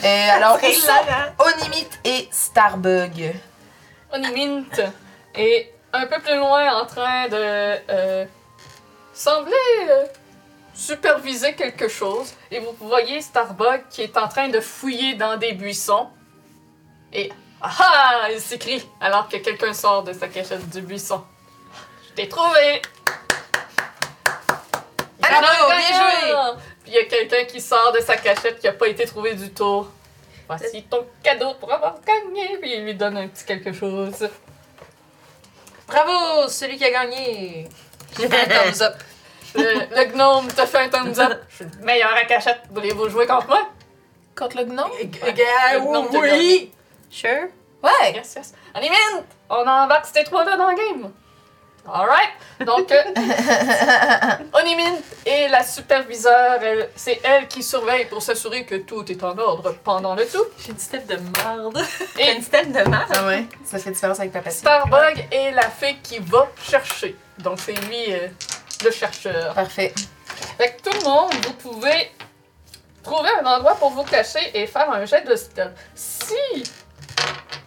[0.04, 1.34] Euh, alors, sont hilarant.
[1.40, 3.34] Onimite et Starbug?
[4.14, 4.64] Onimint
[5.34, 7.36] est un peu plus loin en train de
[7.90, 8.26] euh,
[9.14, 9.54] sembler
[9.90, 10.06] euh,
[10.74, 12.34] superviser quelque chose.
[12.52, 16.10] Et vous voyez Starbug qui est en train de fouiller dans des buissons.
[17.12, 17.32] Et
[17.62, 21.24] ah ah, il s'écrie alors que quelqu'un sort de sa cachette du buisson.
[22.08, 22.82] Je t'ai trouvé!
[25.20, 25.68] Bravo, Gagnant!
[25.68, 26.62] bien joué!
[26.84, 29.34] Puis il y a quelqu'un qui sort de sa cachette qui n'a pas été trouvé
[29.34, 29.88] du tout.
[30.48, 32.58] Voici ton cadeau pour avoir gagné.
[32.60, 34.30] Puis il lui donne un petit quelque chose.
[35.90, 37.68] Bravo, celui qui a gagné.
[38.18, 38.94] J'ai fait un thumbs up.
[39.56, 41.42] Le, le gnome te fait un thumbs up.
[41.50, 42.62] Je suis le meilleur à cachette.
[42.70, 43.68] Voulez-vous jouer contre moi?
[44.36, 44.92] Contre le gnome?
[45.02, 46.72] Le oui!
[47.10, 47.48] Sure.
[47.82, 48.14] Ouais!
[48.14, 48.54] Yes, yes.
[48.76, 49.24] Animine!
[49.50, 51.12] On embarque ces trois-là dans le game.
[51.94, 52.30] Alright.
[52.66, 53.04] Donc, euh,
[54.54, 56.62] Onimine est la superviseure.
[56.62, 60.44] Elle- C'est elle qui surveille pour s'assurer que tout est en ordre pendant le tout.
[60.60, 61.82] J'ai une step de merde.
[62.18, 63.12] Et une stèle de marde.
[63.16, 63.46] Ah ouais?
[63.66, 64.50] Ça fait différence avec Papa.
[64.50, 67.16] Starbug est la fée qui va chercher.
[67.38, 68.28] Donc, c'est lui euh,
[68.84, 69.54] le chercheur.
[69.54, 69.94] Parfait.
[70.58, 72.12] Fait que tout le monde, vous pouvez
[73.04, 75.72] trouver un endroit pour vous cacher et faire un jet de stealth.
[75.96, 76.34] Si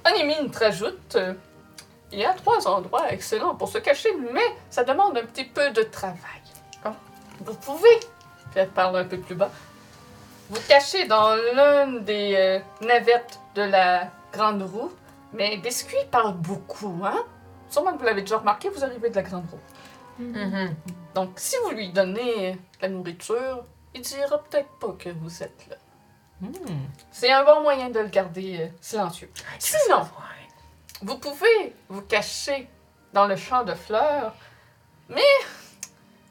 [0.07, 1.33] Onimine te rajoute, euh,
[2.13, 5.71] il y a trois endroits excellents pour se cacher, mais ça demande un petit peu
[5.71, 6.19] de travail.
[7.41, 7.99] Vous pouvez,
[8.55, 9.51] elle parle un peu plus bas,
[10.51, 14.93] vous cacher dans l'une des euh, navettes de la grande roue,
[15.33, 17.25] mais Biscuit parle beaucoup, hein?
[17.69, 20.23] Sûrement que vous l'avez déjà remarqué, vous arrivez de la grande roue.
[20.23, 20.75] Mhm.
[21.15, 25.67] Donc, si vous lui donnez de la nourriture, il dira peut-être pas que vous êtes
[25.69, 25.77] là.
[26.41, 26.53] Hmm.
[27.11, 29.31] C'est un bon moyen de le garder euh, silencieux.
[29.59, 30.03] Sinon,
[31.03, 32.69] vous pouvez vous cacher
[33.13, 34.35] dans le champ de fleurs,
[35.09, 35.21] mais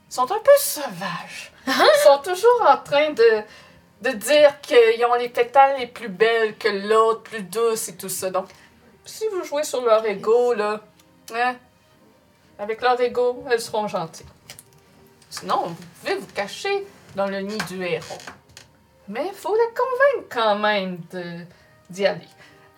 [0.10, 1.52] ils sont un peu sauvages.
[1.68, 3.44] Ils sont toujours en train de,
[4.02, 8.10] de dire qu'ils ont les pétales les plus belles que l'autre, plus douces et tout
[8.10, 8.30] ça.
[8.30, 8.48] Donc,
[9.06, 10.82] si vous jouez sur leur ego, là,
[11.36, 11.56] hein,
[12.58, 14.26] avec leur ego, elles seront gentilles.
[15.30, 18.18] Sinon, vous pouvez vous cacher dans le nid du héros.
[19.08, 20.98] Mais il faut les convaincre quand même
[21.90, 22.28] d'y aller.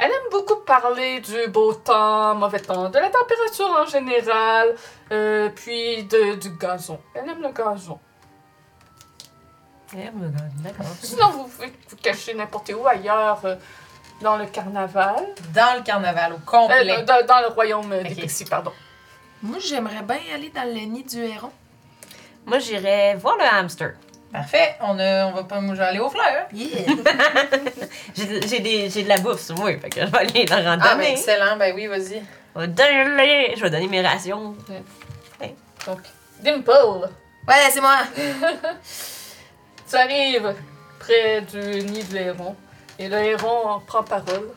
[0.06, 4.76] Elle aime beaucoup parler du beau temps, mauvais temps, de la température en général,
[5.14, 7.00] euh, puis de, du gazon.
[7.16, 7.98] Elle aime le gazon.
[9.96, 10.86] Eh, ben, D'accord.
[11.02, 13.56] Sinon, vous pouvez vous cacher n'importe où ailleurs, euh,
[14.22, 15.16] dans le carnaval,
[15.56, 17.04] Dans le carnaval, au Euh, complet.
[17.04, 18.16] dans, dans le royaume euh, des Ok.
[18.22, 18.74] Pixies, pardon.
[19.42, 21.52] Moi, j'aimerais bien aller dans le nid du héron.
[22.46, 23.94] Moi, j'irais voir le hamster.
[24.34, 24.76] Parfait.
[24.82, 26.48] On, a, on va pas aller aux fleurs.
[26.52, 26.68] Yeah.
[28.16, 30.60] J'ai j'ai des- j'ai de la bouffe sur moi, fait que je vais aller leur
[30.74, 31.56] en Ah, ben excellent.
[31.58, 32.22] Ben oui, vas-y.
[32.56, 34.56] Je vais donner- je vais donner mes rations.
[35.86, 36.00] Donc,
[36.42, 37.10] Dimple,
[37.48, 38.00] Ouais, c'est moi.
[39.90, 40.56] tu arrives
[41.00, 42.56] près du nid de l'héron
[42.98, 44.50] et le héron prend parole.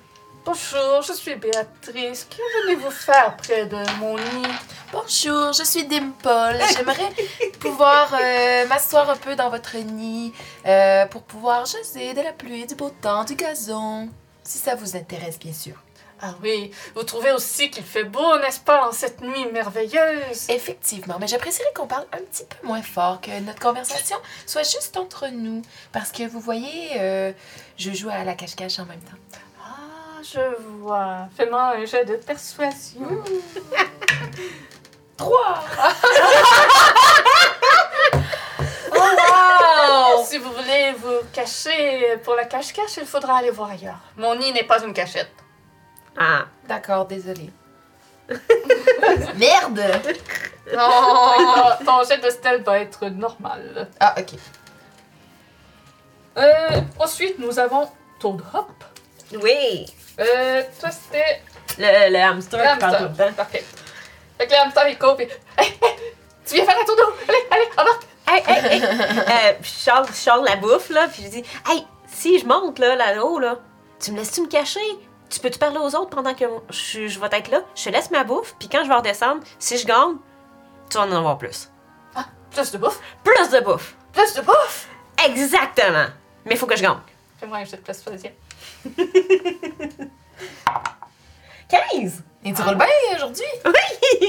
[0.46, 2.28] Bonjour, je suis Béatrice.
[2.30, 4.46] Que venez-vous faire près de mon nid?
[4.92, 6.56] Bonjour, je suis Dimple.
[6.76, 7.10] J'aimerais
[7.58, 10.32] pouvoir euh, m'asseoir un peu dans votre nid
[10.64, 14.08] euh, pour pouvoir jaser de la pluie, du beau temps, du gazon.
[14.44, 15.74] Si ça vous intéresse, bien sûr.
[16.22, 20.48] Ah oui, vous trouvez aussi qu'il fait beau, n'est-ce pas, en cette nuit merveilleuse?
[20.48, 24.16] Effectivement, mais j'apprécierais qu'on parle un petit peu moins fort, que notre conversation
[24.46, 25.60] soit juste entre nous.
[25.90, 27.32] Parce que vous voyez, euh,
[27.76, 29.40] je joue à la cache-cache en même temps.
[30.32, 30.40] Je
[30.80, 31.28] vois.
[31.36, 33.06] Fais-moi un jet de persuasion.
[35.16, 35.64] Trois!
[38.98, 40.24] Oh!
[40.26, 44.00] Si vous voulez vous cacher pour la cache-cache, il faudra aller voir ailleurs.
[44.16, 45.30] Mon nid n'est pas une cachette.
[46.18, 46.46] Ah.
[46.66, 47.50] D'accord, désolé.
[49.36, 49.82] Merde!
[50.72, 53.88] ton, ton jet de stealth va être normal.
[54.00, 54.38] Ah, ok.
[56.38, 58.72] Euh, ensuite, nous avons Toad Hop.
[59.32, 59.86] Oui.
[60.20, 61.42] Euh, toi, c'était
[61.78, 63.26] Le, le hamster le qui parle tout le hamster.
[63.28, 63.32] temps.
[63.34, 63.64] Parfait.
[64.38, 65.26] Fait que le hamster, il court, puis...
[65.58, 65.96] Hey, hey,
[66.46, 67.12] tu viens faire un tour d'eau?
[67.28, 68.02] Allez, allez, embarque!
[68.28, 68.82] Hey, hey, hey.
[68.82, 72.46] euh, puis je sors, je sors la bouffe, là, puis je dis Hey, si je
[72.46, 73.56] monte, là, là-haut, là,
[74.00, 74.80] tu me laisses-tu me cacher?
[75.30, 77.60] Tu peux-tu parler aux autres pendant que je, je vais être là?
[77.74, 80.16] Je te laisse ma bouffe, puis quand je vais redescendre, si je gagne,
[80.90, 81.68] tu vas en avoir plus.
[82.50, 83.00] Plus de bouffe!
[83.22, 83.94] Plus de bouffe.
[84.12, 84.86] Plus de bouffe!
[85.26, 86.06] Exactement.
[86.44, 86.98] Mais il faut que je gagne.
[87.38, 88.30] Fais-moi un jet de persuasion.
[91.68, 93.44] 15 Et tu roules bien aujourd'hui?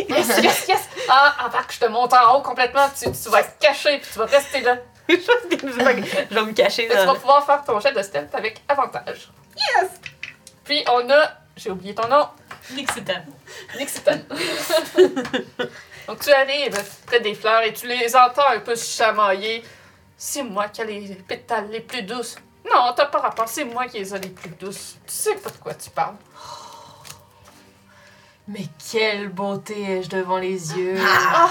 [0.10, 0.90] Yes, yes, yes!
[1.10, 4.20] Ah, embarque, je te monte en haut complètement, tu, tu vas être caché, puis tu
[4.20, 4.78] vas rester là.
[5.10, 5.24] Je vais
[6.30, 9.30] je vais me cacher Et tu vas pouvoir faire ton jet de stealth avec avantage.
[9.56, 9.90] Yes
[10.66, 12.28] Puis on a, j'ai oublié ton nom,
[12.72, 13.22] Nixitan.
[13.78, 14.20] Nixitan.
[16.08, 19.64] Donc tu arrives près des fleurs et tu les entends un peu chamailler.
[20.18, 22.36] C'est moi qui ai les pétales les plus douces.
[22.74, 24.98] Non, t'as pas rapport, c'est moi qui les ai les plus douces.
[25.06, 26.16] Tu sais pas de quoi tu parles.
[28.48, 30.98] Mais quelle beauté ai-je devant les yeux?
[31.02, 31.50] Ah!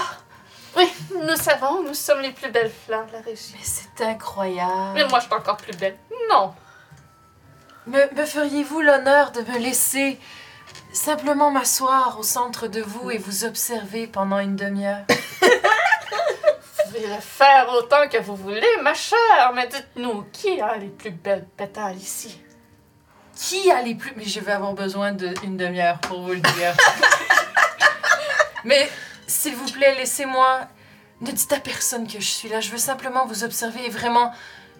[0.75, 3.55] Oui, nous savons, nous sommes les plus belles fleurs de la région.
[3.57, 4.93] Mais c'est incroyable.
[4.93, 5.97] Mais moi, je suis encore plus belle.
[6.29, 6.53] Non.
[7.87, 10.19] Me, me feriez-vous l'honneur de me laisser
[10.91, 15.05] simplement m'asseoir au centre de vous et vous observer pendant une demi-heure?
[16.87, 20.87] Vous pouvez le faire autant que vous voulez, ma chère, mais dites-nous, qui a les
[20.87, 22.41] plus belles pétales ici?
[23.35, 24.13] Qui a les plus...
[24.15, 26.73] Mais je vais avoir besoin d'une demi-heure pour vous le dire.
[28.63, 28.89] Mais
[29.27, 30.61] s'il vous plaît, laissez-moi...
[31.19, 32.61] Ne dites à personne que je suis là.
[32.61, 34.31] Je veux simplement vous observer et vraiment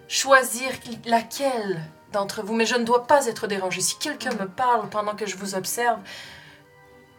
[0.08, 0.70] choisir
[1.04, 1.82] laquelle
[2.12, 2.54] d'entre vous.
[2.54, 3.82] Mais je ne dois pas être dérangée.
[3.82, 5.98] Si quelqu'un me parle pendant que je vous observe,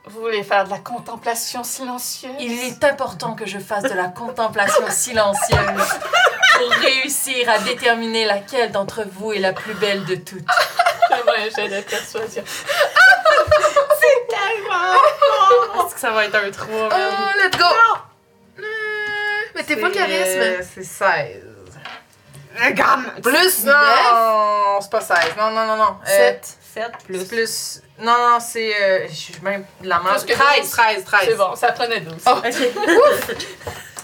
[0.10, 2.32] Vous voulez faire de la contemplation silencieuse?
[2.40, 5.60] il est important que je fasse de la contemplation silencieuse
[6.58, 10.46] pour réussir à déterminer laquelle d'entre vous est la plus belle de toutes.
[11.12, 12.44] Un jet de persuasion.
[15.86, 16.96] Est-ce que ça va être un 3, Oh,
[17.38, 17.66] let's go!
[18.60, 18.64] Euh,
[19.56, 20.64] Mais t'es pas charisme.
[20.74, 21.44] C'est 16.
[23.22, 23.66] Plus 9.
[23.66, 25.18] Non, c'est pas 16.
[25.38, 25.98] Non, non, non, non.
[26.08, 26.58] Euh, 7.
[26.80, 27.82] 7 plus.
[28.00, 28.74] Non, non, c'est.
[28.74, 30.70] Euh, je suis même de la que 13, 12.
[30.70, 31.22] 13, 13.
[31.26, 32.16] C'est bon, ça prenait 12.
[32.28, 32.42] Oh.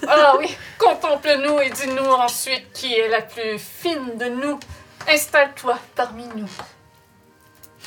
[0.07, 4.59] Ah oui, contemple-nous et dis-nous ensuite qui est la plus fine de nous.
[5.07, 6.49] Installe-toi parmi nous.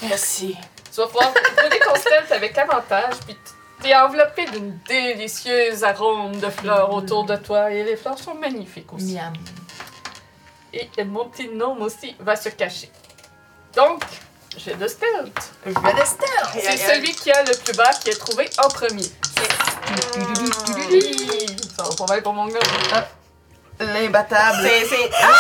[0.03, 0.57] Merci.
[0.91, 1.29] Tu vas pouvoir
[1.63, 3.37] rouler ton stealth avec avantage, puis
[3.83, 8.93] t'es enveloppé d'une délicieuse arôme de fleurs autour de toi, et les fleurs sont magnifiques
[8.93, 9.15] aussi.
[9.15, 9.35] Miam.
[10.73, 12.91] Et mon petit gnome aussi va se cacher.
[13.77, 14.03] Donc,
[14.57, 15.53] j'ai de stealth.
[15.67, 16.61] Je vais.
[16.61, 19.03] C'est celui qui a le plus bas qui est trouvé en premier.
[21.77, 22.61] Ça va pas mal pour mon gnome.
[23.81, 24.59] L'imbattable.
[24.63, 24.87] C'est.
[24.87, 25.37] C'est Ah!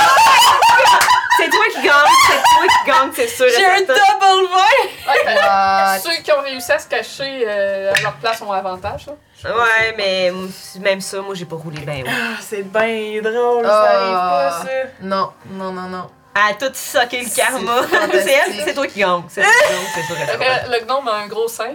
[1.37, 1.95] C'est toi qui gagne,
[2.27, 3.47] c'est toi qui gagne, c'est sûr.
[3.57, 4.49] J'ai un double!
[4.53, 4.91] Ouais,
[5.29, 9.07] euh, ceux qui ont réussi à se cacher euh, à leur place ont avantage.
[9.07, 9.55] là.
[9.55, 10.33] Ouais, mais
[10.81, 12.03] même ça, moi j'ai pas roulé bien.
[12.03, 12.09] haut.
[12.09, 14.71] Ah, c'est bien drôle, ça arrive pas, pas, ça.
[15.03, 16.11] Non, non, non, non.
[16.41, 17.80] Ah, tout sucké le karma.
[17.91, 18.22] C'est.
[18.22, 19.22] C'est elle, c'est toi qui gagne.
[19.28, 20.16] C'est toi qui gagne, c'est sûr.
[20.16, 20.45] et certain.
[20.45, 21.72] Euh, Le gnome a un gros 5.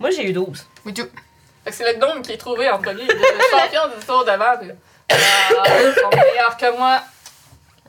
[0.00, 0.66] Moi j'ai eu 12.
[0.84, 1.04] Me too.
[1.62, 3.04] Fait que c'est le gnome qui est trouvé en premier.
[3.04, 4.58] Le champion du tour d'avant.
[4.62, 7.02] ils sont meilleurs que moi.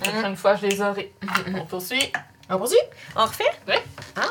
[0.04, 1.12] La prochaine fois, je les aurai.
[1.56, 2.12] On poursuit.
[2.50, 2.78] On poursuit?
[3.16, 3.44] On refait?
[3.68, 3.76] Oui.
[4.16, 4.22] Ah.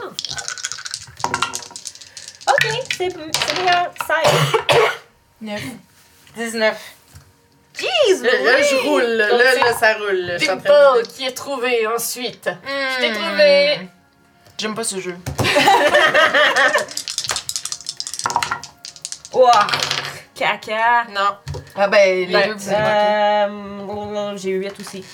[2.47, 2.67] Ok,
[2.97, 3.91] c'est c'est meilleur.
[4.07, 4.79] 16.
[5.41, 5.61] 9.
[6.37, 6.77] 19.
[7.79, 9.03] Jeez, Là, je roule.
[9.03, 10.37] Là, là, ça roule.
[10.39, 12.49] Dimple qui est trouvé ensuite.
[12.65, 13.79] Je t'ai trouvé.
[14.59, 15.17] J'aime pas ce jeu.
[19.33, 19.67] Ouah,
[20.35, 21.05] caca.
[21.13, 21.37] Non.
[21.75, 24.19] Ah ben, les Ben, deux, vous avez manqué.
[24.19, 25.05] Euh, j'ai eu 8 aussi.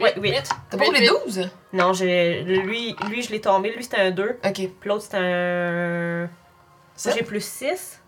[0.00, 0.30] Ouais, Huit, huit?
[0.36, 0.48] huit.
[0.70, 1.10] T'as pas huit, roulé huit.
[1.26, 1.50] 12?
[1.74, 3.72] Non, j'ai lui, lui je l'ai tombé.
[3.72, 4.38] Lui, c'était un 2.
[4.44, 4.52] Ok.
[4.54, 6.30] Puis l'autre, c'était un.
[7.14, 8.00] J'ai plus 6.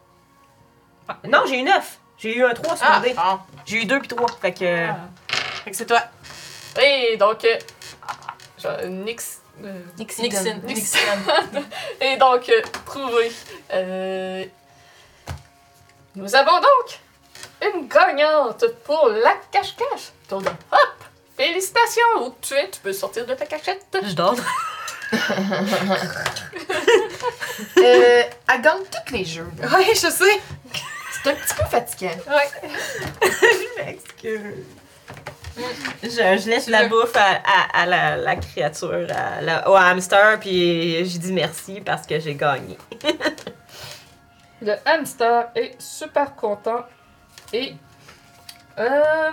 [1.29, 1.99] non, j'ai eu 9.
[2.19, 3.15] J'ai eu un 3 sur Ah, le dé.
[3.15, 3.39] bon.
[3.67, 4.29] J'ai eu 2 puis 3.
[4.41, 4.87] Fait que.
[4.89, 4.97] Ah.
[5.65, 6.03] Fait que c'est toi.
[6.83, 7.59] Et donc, euh,
[8.63, 9.41] genre, Nix.
[9.65, 10.23] euh, Nixon.
[10.23, 10.61] Nixon.
[10.65, 10.99] Nixon.
[12.01, 13.33] Et donc, euh, trouvé.
[13.73, 14.45] Euh,
[16.17, 16.99] nous avons donc
[17.75, 20.11] une gagnante pour la cache-cache.
[20.29, 20.79] Donc, hop!
[21.37, 22.03] Félicitations!
[22.23, 23.87] Où que tu es, tu peux sortir de ta cachette.
[24.03, 24.35] Je dors.
[27.79, 29.49] Euh, elle gagne tous les jeux.
[29.61, 29.69] là.
[29.77, 30.41] Oui, je sais.
[31.23, 32.11] C'est un petit peu fatigant.
[33.23, 34.65] je m'excuse.
[36.03, 40.39] Je, je laisse la bouffe à, à- à la, la créature, à la- au hamster,
[40.39, 42.79] puis je dis merci parce que j'ai gagné.
[44.63, 46.85] Le hamster est super content.
[47.53, 47.75] Et.
[48.79, 49.31] Euh,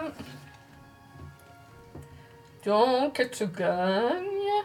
[2.65, 4.63] donc, tu gagnes.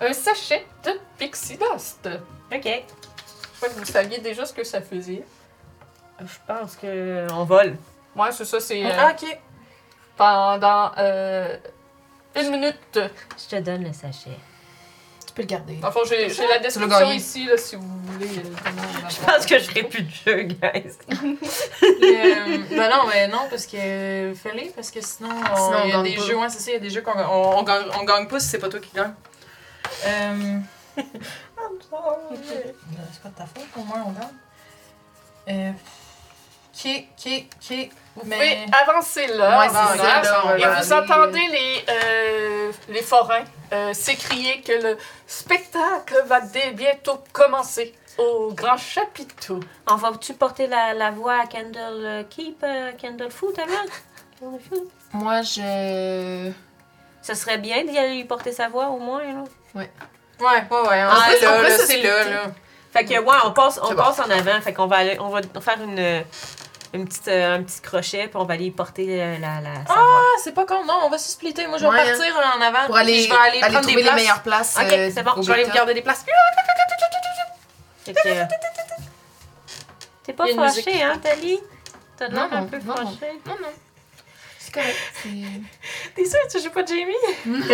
[0.00, 2.08] Un sachet de Pixie Dust.
[2.52, 2.64] Ok.
[2.64, 5.24] Je crois que vous saviez déjà ce que ça faisait.
[6.20, 7.76] Je pense que on vole.
[8.14, 8.84] Moi, c'est ça, c'est.
[8.84, 9.38] euh, Ah, ok.
[10.16, 11.56] pendant euh,
[12.36, 12.78] une minute.
[12.94, 14.30] Je te donne le sachet.
[15.26, 15.78] Tu peux le garder.
[15.82, 18.28] Enfin, j'ai j'ai la description ici, là, si vous voulez.
[18.38, 19.34] euh, vraiment la Je voir.
[19.36, 20.92] pense que je ferai plus de jeu, guys.
[21.82, 25.88] Euh, ben non, mais non, parce que fais-les, parce que sinon, on- Sinon, on il
[25.88, 26.22] y a gagne des pas.
[26.22, 28.28] jeux, ouais, c'est ça, il y a des jeux qu'on on, on gagne, on gagne
[28.28, 29.14] pas si c'est pas toi qui gagne.
[30.06, 30.58] Euh,
[30.96, 34.28] c'est pas de ta faute, au moins on gagne.
[35.48, 35.72] Euh,
[36.74, 37.32] ok, ok,
[37.70, 37.88] ok.
[38.16, 39.58] Vous Mais- pouvez avancer là.
[39.58, 39.68] Ouais, Et
[40.64, 44.96] vous aller- entendez les, euh, les forains euh, s'écrier que le
[45.26, 49.58] spectacle va dès bientôt commencer au grand chapiteau.
[49.88, 54.52] On va-tu porter la, la voix à Candle euh, Keep, euh, Candle Foot avant?
[55.12, 56.50] Moi, je.
[57.22, 59.44] Ce serait bien d'y aller lui porter sa voix au moins, là.
[59.74, 59.90] Ouais,
[60.40, 62.42] ouais, ouais, Ah, c'est là, là, là.
[62.92, 63.96] Fait que, ouais, on passe, on bon.
[63.96, 64.60] passe en avant.
[64.60, 66.22] Fait qu'on va aller, on va faire une,
[66.94, 69.70] une petite, euh, un petit crochet, puis on va aller porter euh, la, la.
[69.88, 71.66] Ah, c'est pas con, non, on va se splitter.
[71.66, 72.86] Moi, je vais Ouais, partir en avant.
[72.86, 74.76] Pour aller, puis je vais aller, aller prendre trouver des les meilleures places.
[74.80, 76.24] Ok, euh, c'est bon, Je vais aller me garder des places.
[80.22, 81.60] T'es pas fâchée, hein, Tali?
[82.16, 83.10] T'as l'air Non, un peu non, non.
[83.10, 83.32] fâchée.
[83.46, 83.68] Non, non.
[84.58, 84.96] C'est correct.
[86.14, 87.12] T'es sûr que tu joues pas Jamie?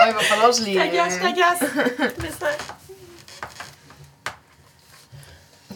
[0.00, 0.06] Ouais.
[0.08, 0.74] Il va falloir que je les.
[0.74, 1.70] T'agaces, t'agaces.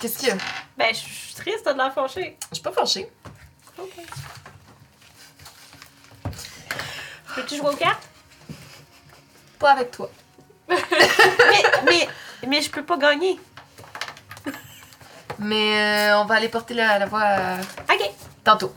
[0.00, 0.34] Qu'est-ce qu'il y a?
[0.76, 2.36] Ben, je suis triste, t'as de l'air fâchée.
[2.50, 3.10] Je suis pas fâchée.
[7.34, 8.02] Peux-tu jouer aux cartes?
[9.58, 10.10] Pas avec toi.
[10.68, 10.76] mais,
[11.84, 12.08] mais,
[12.46, 13.38] mais je peux pas gagner.
[15.38, 17.56] Mais euh, on va aller porter la, la voix euh,
[17.90, 18.10] Ok.
[18.44, 18.72] tantôt.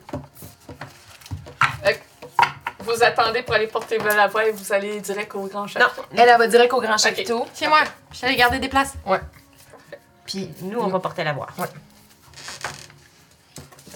[2.80, 6.04] Vous attendez pour aller porter la voix et vous allez direct au grand chapiteau.
[6.14, 7.46] Elle, elle va direct au grand chapiteau.
[7.54, 7.80] C'est moi.
[8.12, 8.94] Je suis allée garder des places.
[10.26, 11.48] Puis Nous, on va porter la voix.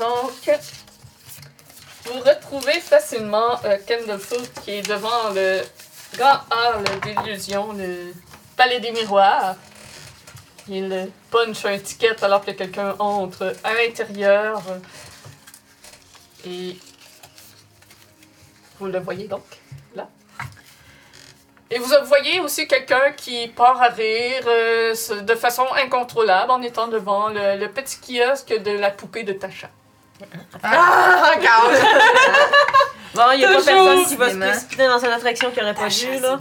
[0.01, 0.49] Donc,
[2.05, 5.61] vous retrouvez facilement euh, Candlefoot qui est devant le
[6.17, 8.11] grand hall d'illusion, le
[8.57, 9.57] palais des miroirs.
[10.67, 14.63] Il punch un ticket alors que quelqu'un entre à l'intérieur.
[16.47, 16.75] Et
[18.79, 19.45] vous le voyez donc
[19.95, 20.07] là.
[21.69, 26.87] Et vous voyez aussi quelqu'un qui part à rire euh, de façon incontrôlable en étant
[26.87, 29.69] devant le, le petit kiosque de la poupée de Tasha.
[30.63, 31.75] Ah, regarde!
[33.13, 35.73] Bon, il y a pas personne qui va se précipiter dans une attraction qu'il aurait
[35.73, 36.39] pas vu, là.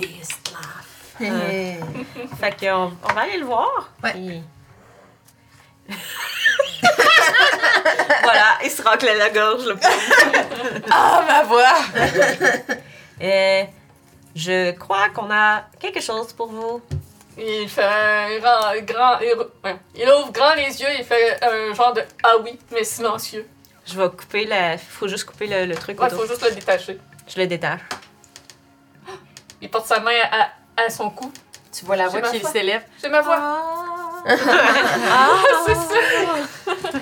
[1.21, 1.75] Euh,
[2.41, 3.91] Fait qu'on on va aller le voir.
[4.05, 4.13] Ouais.
[4.13, 4.43] puis-
[8.23, 9.77] voilà, il se racle la gorge, le.
[10.93, 11.75] Ah, ma voix!
[13.23, 13.65] Euh,
[14.37, 16.81] je crois qu'on a quelque chose pour vous.
[17.37, 19.77] Il fait un grand, grand il, ouais.
[19.97, 23.47] il ouvre grand les yeux, il fait un genre de ah oui, mais silencieux.
[23.91, 24.79] Je vais couper la.
[24.79, 26.21] Faut juste couper le, le truc Il autour.
[26.21, 26.99] faut juste le détacher.
[27.27, 27.81] Je le détache.
[29.61, 30.49] Il porte sa main à,
[30.85, 31.33] à son cou.
[31.73, 32.83] Tu vois la voix qui s'élève.
[32.99, 33.39] C'est ma voix.
[33.39, 34.27] Ah!
[35.67, 35.95] c'est ça.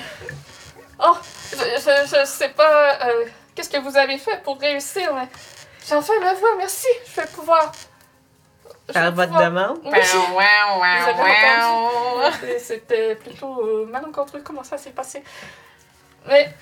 [1.01, 1.16] oh,
[1.53, 3.24] je, je, je sais pas euh,
[3.55, 5.28] qu'est-ce que vous avez fait pour réussir, mais
[5.86, 6.86] j'ai enfin ma voix, merci.
[7.14, 7.72] Je vais pouvoir.
[8.93, 9.78] Faire votre pouvoir- demande?
[9.84, 9.99] Oui.
[12.59, 15.22] C'était plutôt euh, malencontreux comment ça s'est passé.
[16.26, 16.55] Mais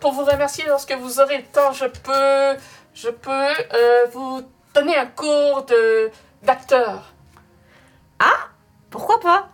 [0.00, 2.56] pour vous remercier, lorsque vous aurez le temps, je peux,
[2.94, 4.42] je peux euh, vous
[4.74, 6.10] donner un cours de
[6.42, 7.10] d'acteur.
[8.90, 9.48] Pourquoi pas?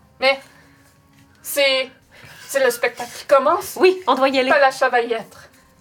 [1.42, 1.90] C'est,
[2.46, 4.50] c'est le spectacle qui commence, Oui, on doit y aller.
[4.50, 5.24] pas la chevalière.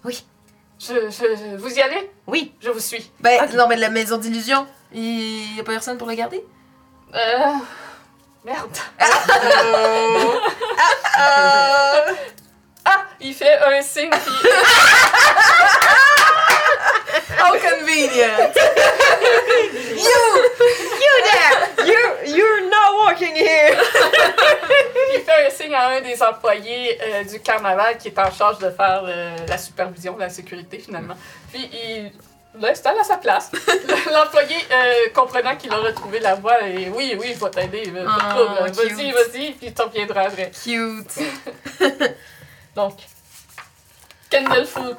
[0.04, 0.24] Oui.
[0.78, 2.10] Je, je, vous y allez?
[2.26, 2.54] Oui.
[2.60, 3.12] Je vous suis.
[3.20, 3.52] Ben, Ok.
[3.52, 6.42] non, mais la maison d'illusion, il y a pas personne pour le garder?
[7.14, 7.52] Euh,
[8.46, 8.74] merde.
[8.98, 9.04] Ah,
[13.20, 14.16] il fait un signe qui,
[17.38, 18.52] How convenient!
[21.00, 21.56] You there!
[21.86, 22.00] You,
[22.36, 23.76] you're not walking here!
[25.14, 28.58] il fait un signe à un des employés euh, du carnaval qui est en charge
[28.58, 31.16] de faire euh, la supervision, la sécurité finalement.
[31.52, 32.12] Puis il
[32.58, 33.50] l'installe à sa place.
[34.12, 37.90] L'employé, euh, comprenant qu'il a retrouvé la voie, et oui, oui, je vais t'aider.
[37.90, 38.08] pas de
[38.38, 38.72] Oh.
[38.72, 40.50] Vas-y, vas-y, puis t'en reviendras après.
[40.50, 41.18] Cute.
[42.74, 42.94] Donc,
[44.30, 44.98] Candlefoot,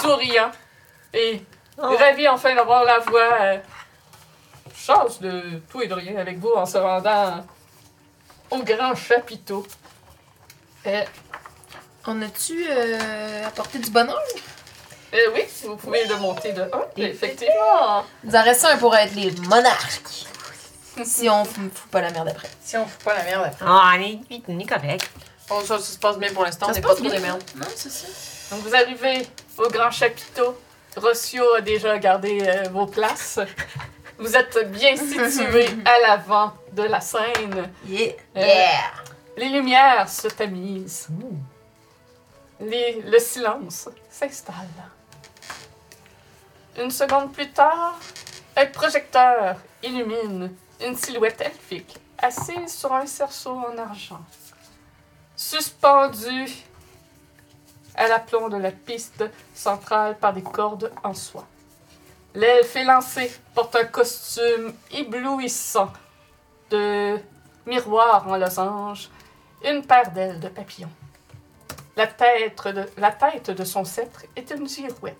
[0.00, 0.50] souriant
[1.14, 1.42] et
[1.78, 1.94] Oh.
[1.98, 3.32] ravi enfin d'avoir la voix.
[3.40, 3.58] euh,
[4.74, 7.44] chance de tout et de rien avec vous en se rendant
[8.50, 9.66] au grand chapiteau.
[10.86, 11.04] Euh,
[12.06, 14.18] On a-tu euh, apporté du bonheur?
[15.12, 18.04] euh, oui, si vous pouvez le monter de 1, effectivement.
[18.22, 20.26] Il nous en reste un pour être les monarques.
[21.04, 22.48] Si on f- fout pas la merde après.
[22.62, 23.66] Si on fout pas la merde après.
[23.68, 25.10] Ah, on est, on est correct.
[25.48, 27.42] Bon, ça, ça se passe bien pour l'instant, on n'est pas trop des merdes.
[27.56, 28.06] Non, c'est ça.
[28.54, 29.26] Donc vous arrivez
[29.58, 30.58] au grand chapiteau.
[30.96, 33.38] Rossio a déjà gardé euh, vos places.
[34.18, 34.96] Vous êtes bien
[35.30, 37.70] situé à l'avant de la scène.
[37.86, 38.12] Yeah.
[38.36, 38.80] Euh, Yeah.
[39.36, 41.08] Les lumières se tamisent.
[42.60, 44.54] Les- le silence s'installe.
[46.78, 47.98] Une seconde plus tard,
[48.56, 54.20] un projecteur illumine une silhouette elfique assise sur un cerceau en argent,
[55.36, 56.50] suspendue
[57.94, 59.24] à l'aplomb de la piste
[59.54, 61.46] centrale par des cordes en soie.
[62.34, 65.90] L'elfe élancé porte un costume éblouissant
[66.70, 67.18] de
[67.64, 69.08] miroir en losange,
[69.64, 70.90] une paire d'ailes de papillon.
[71.96, 75.16] La tête, de, la tête de son sceptre est une girouette.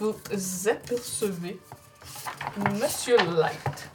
[0.00, 0.16] Vous
[0.68, 1.60] apercevez
[2.80, 3.90] Monsieur Light.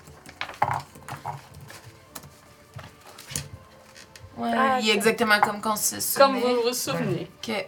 [4.38, 6.54] Ouais, Ah, il est exactement comme quand se Comme souvenait.
[6.56, 7.30] vous vous souvenez.
[7.44, 7.68] Ok.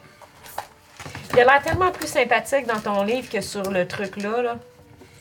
[1.34, 4.42] Il a l'air tellement plus sympathique dans ton livre que sur le truc-là.
[4.42, 4.56] Là.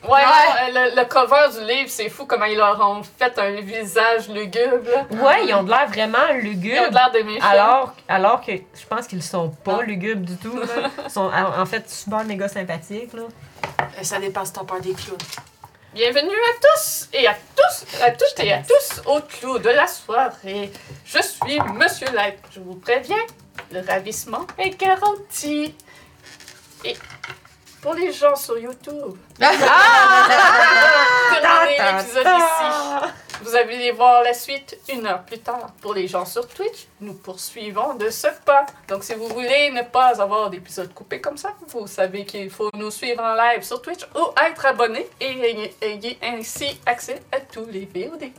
[0.07, 3.37] Ouais, non, euh, le, le cover du livre, c'est fou comment ils leur ont fait
[3.39, 5.05] un visage lugubre.
[5.11, 7.45] Ouais, ils ont de l'air vraiment Ils ont l'air des méchants.
[7.45, 9.81] Alors, alors que je pense qu'ils sont pas Non.
[9.81, 10.55] lugubres du tout.
[10.57, 10.65] Là.
[11.05, 13.13] Ils sont en fait super méga sympathiques.
[13.13, 13.23] Là.
[14.03, 15.17] Ça dépasse ton peur des clowns.
[15.93, 19.87] Bienvenue à tous et à tous, à toutes et à tous au clou de la
[19.87, 20.71] soirée.
[21.05, 22.37] Je suis Monsieur Light.
[22.51, 23.15] Je vous préviens,
[23.71, 25.73] le ravissement est garanti.
[26.83, 26.95] Et
[27.81, 29.57] pour les gens sur YouTube, terminez
[31.77, 32.65] l'épisode ici.
[33.41, 35.71] Vous allez voir la suite une heure plus tard.
[35.81, 38.65] Pour les gens sur Twitch, nous poursuivons de ce pas.
[38.87, 42.69] Donc, si vous voulez ne pas avoir d'épisodes coupés comme ça, vous savez qu'il faut
[42.73, 47.65] nous suivre en live sur Twitch ou être abonné et ayez ainsi accès à tous
[47.65, 48.31] les VOD.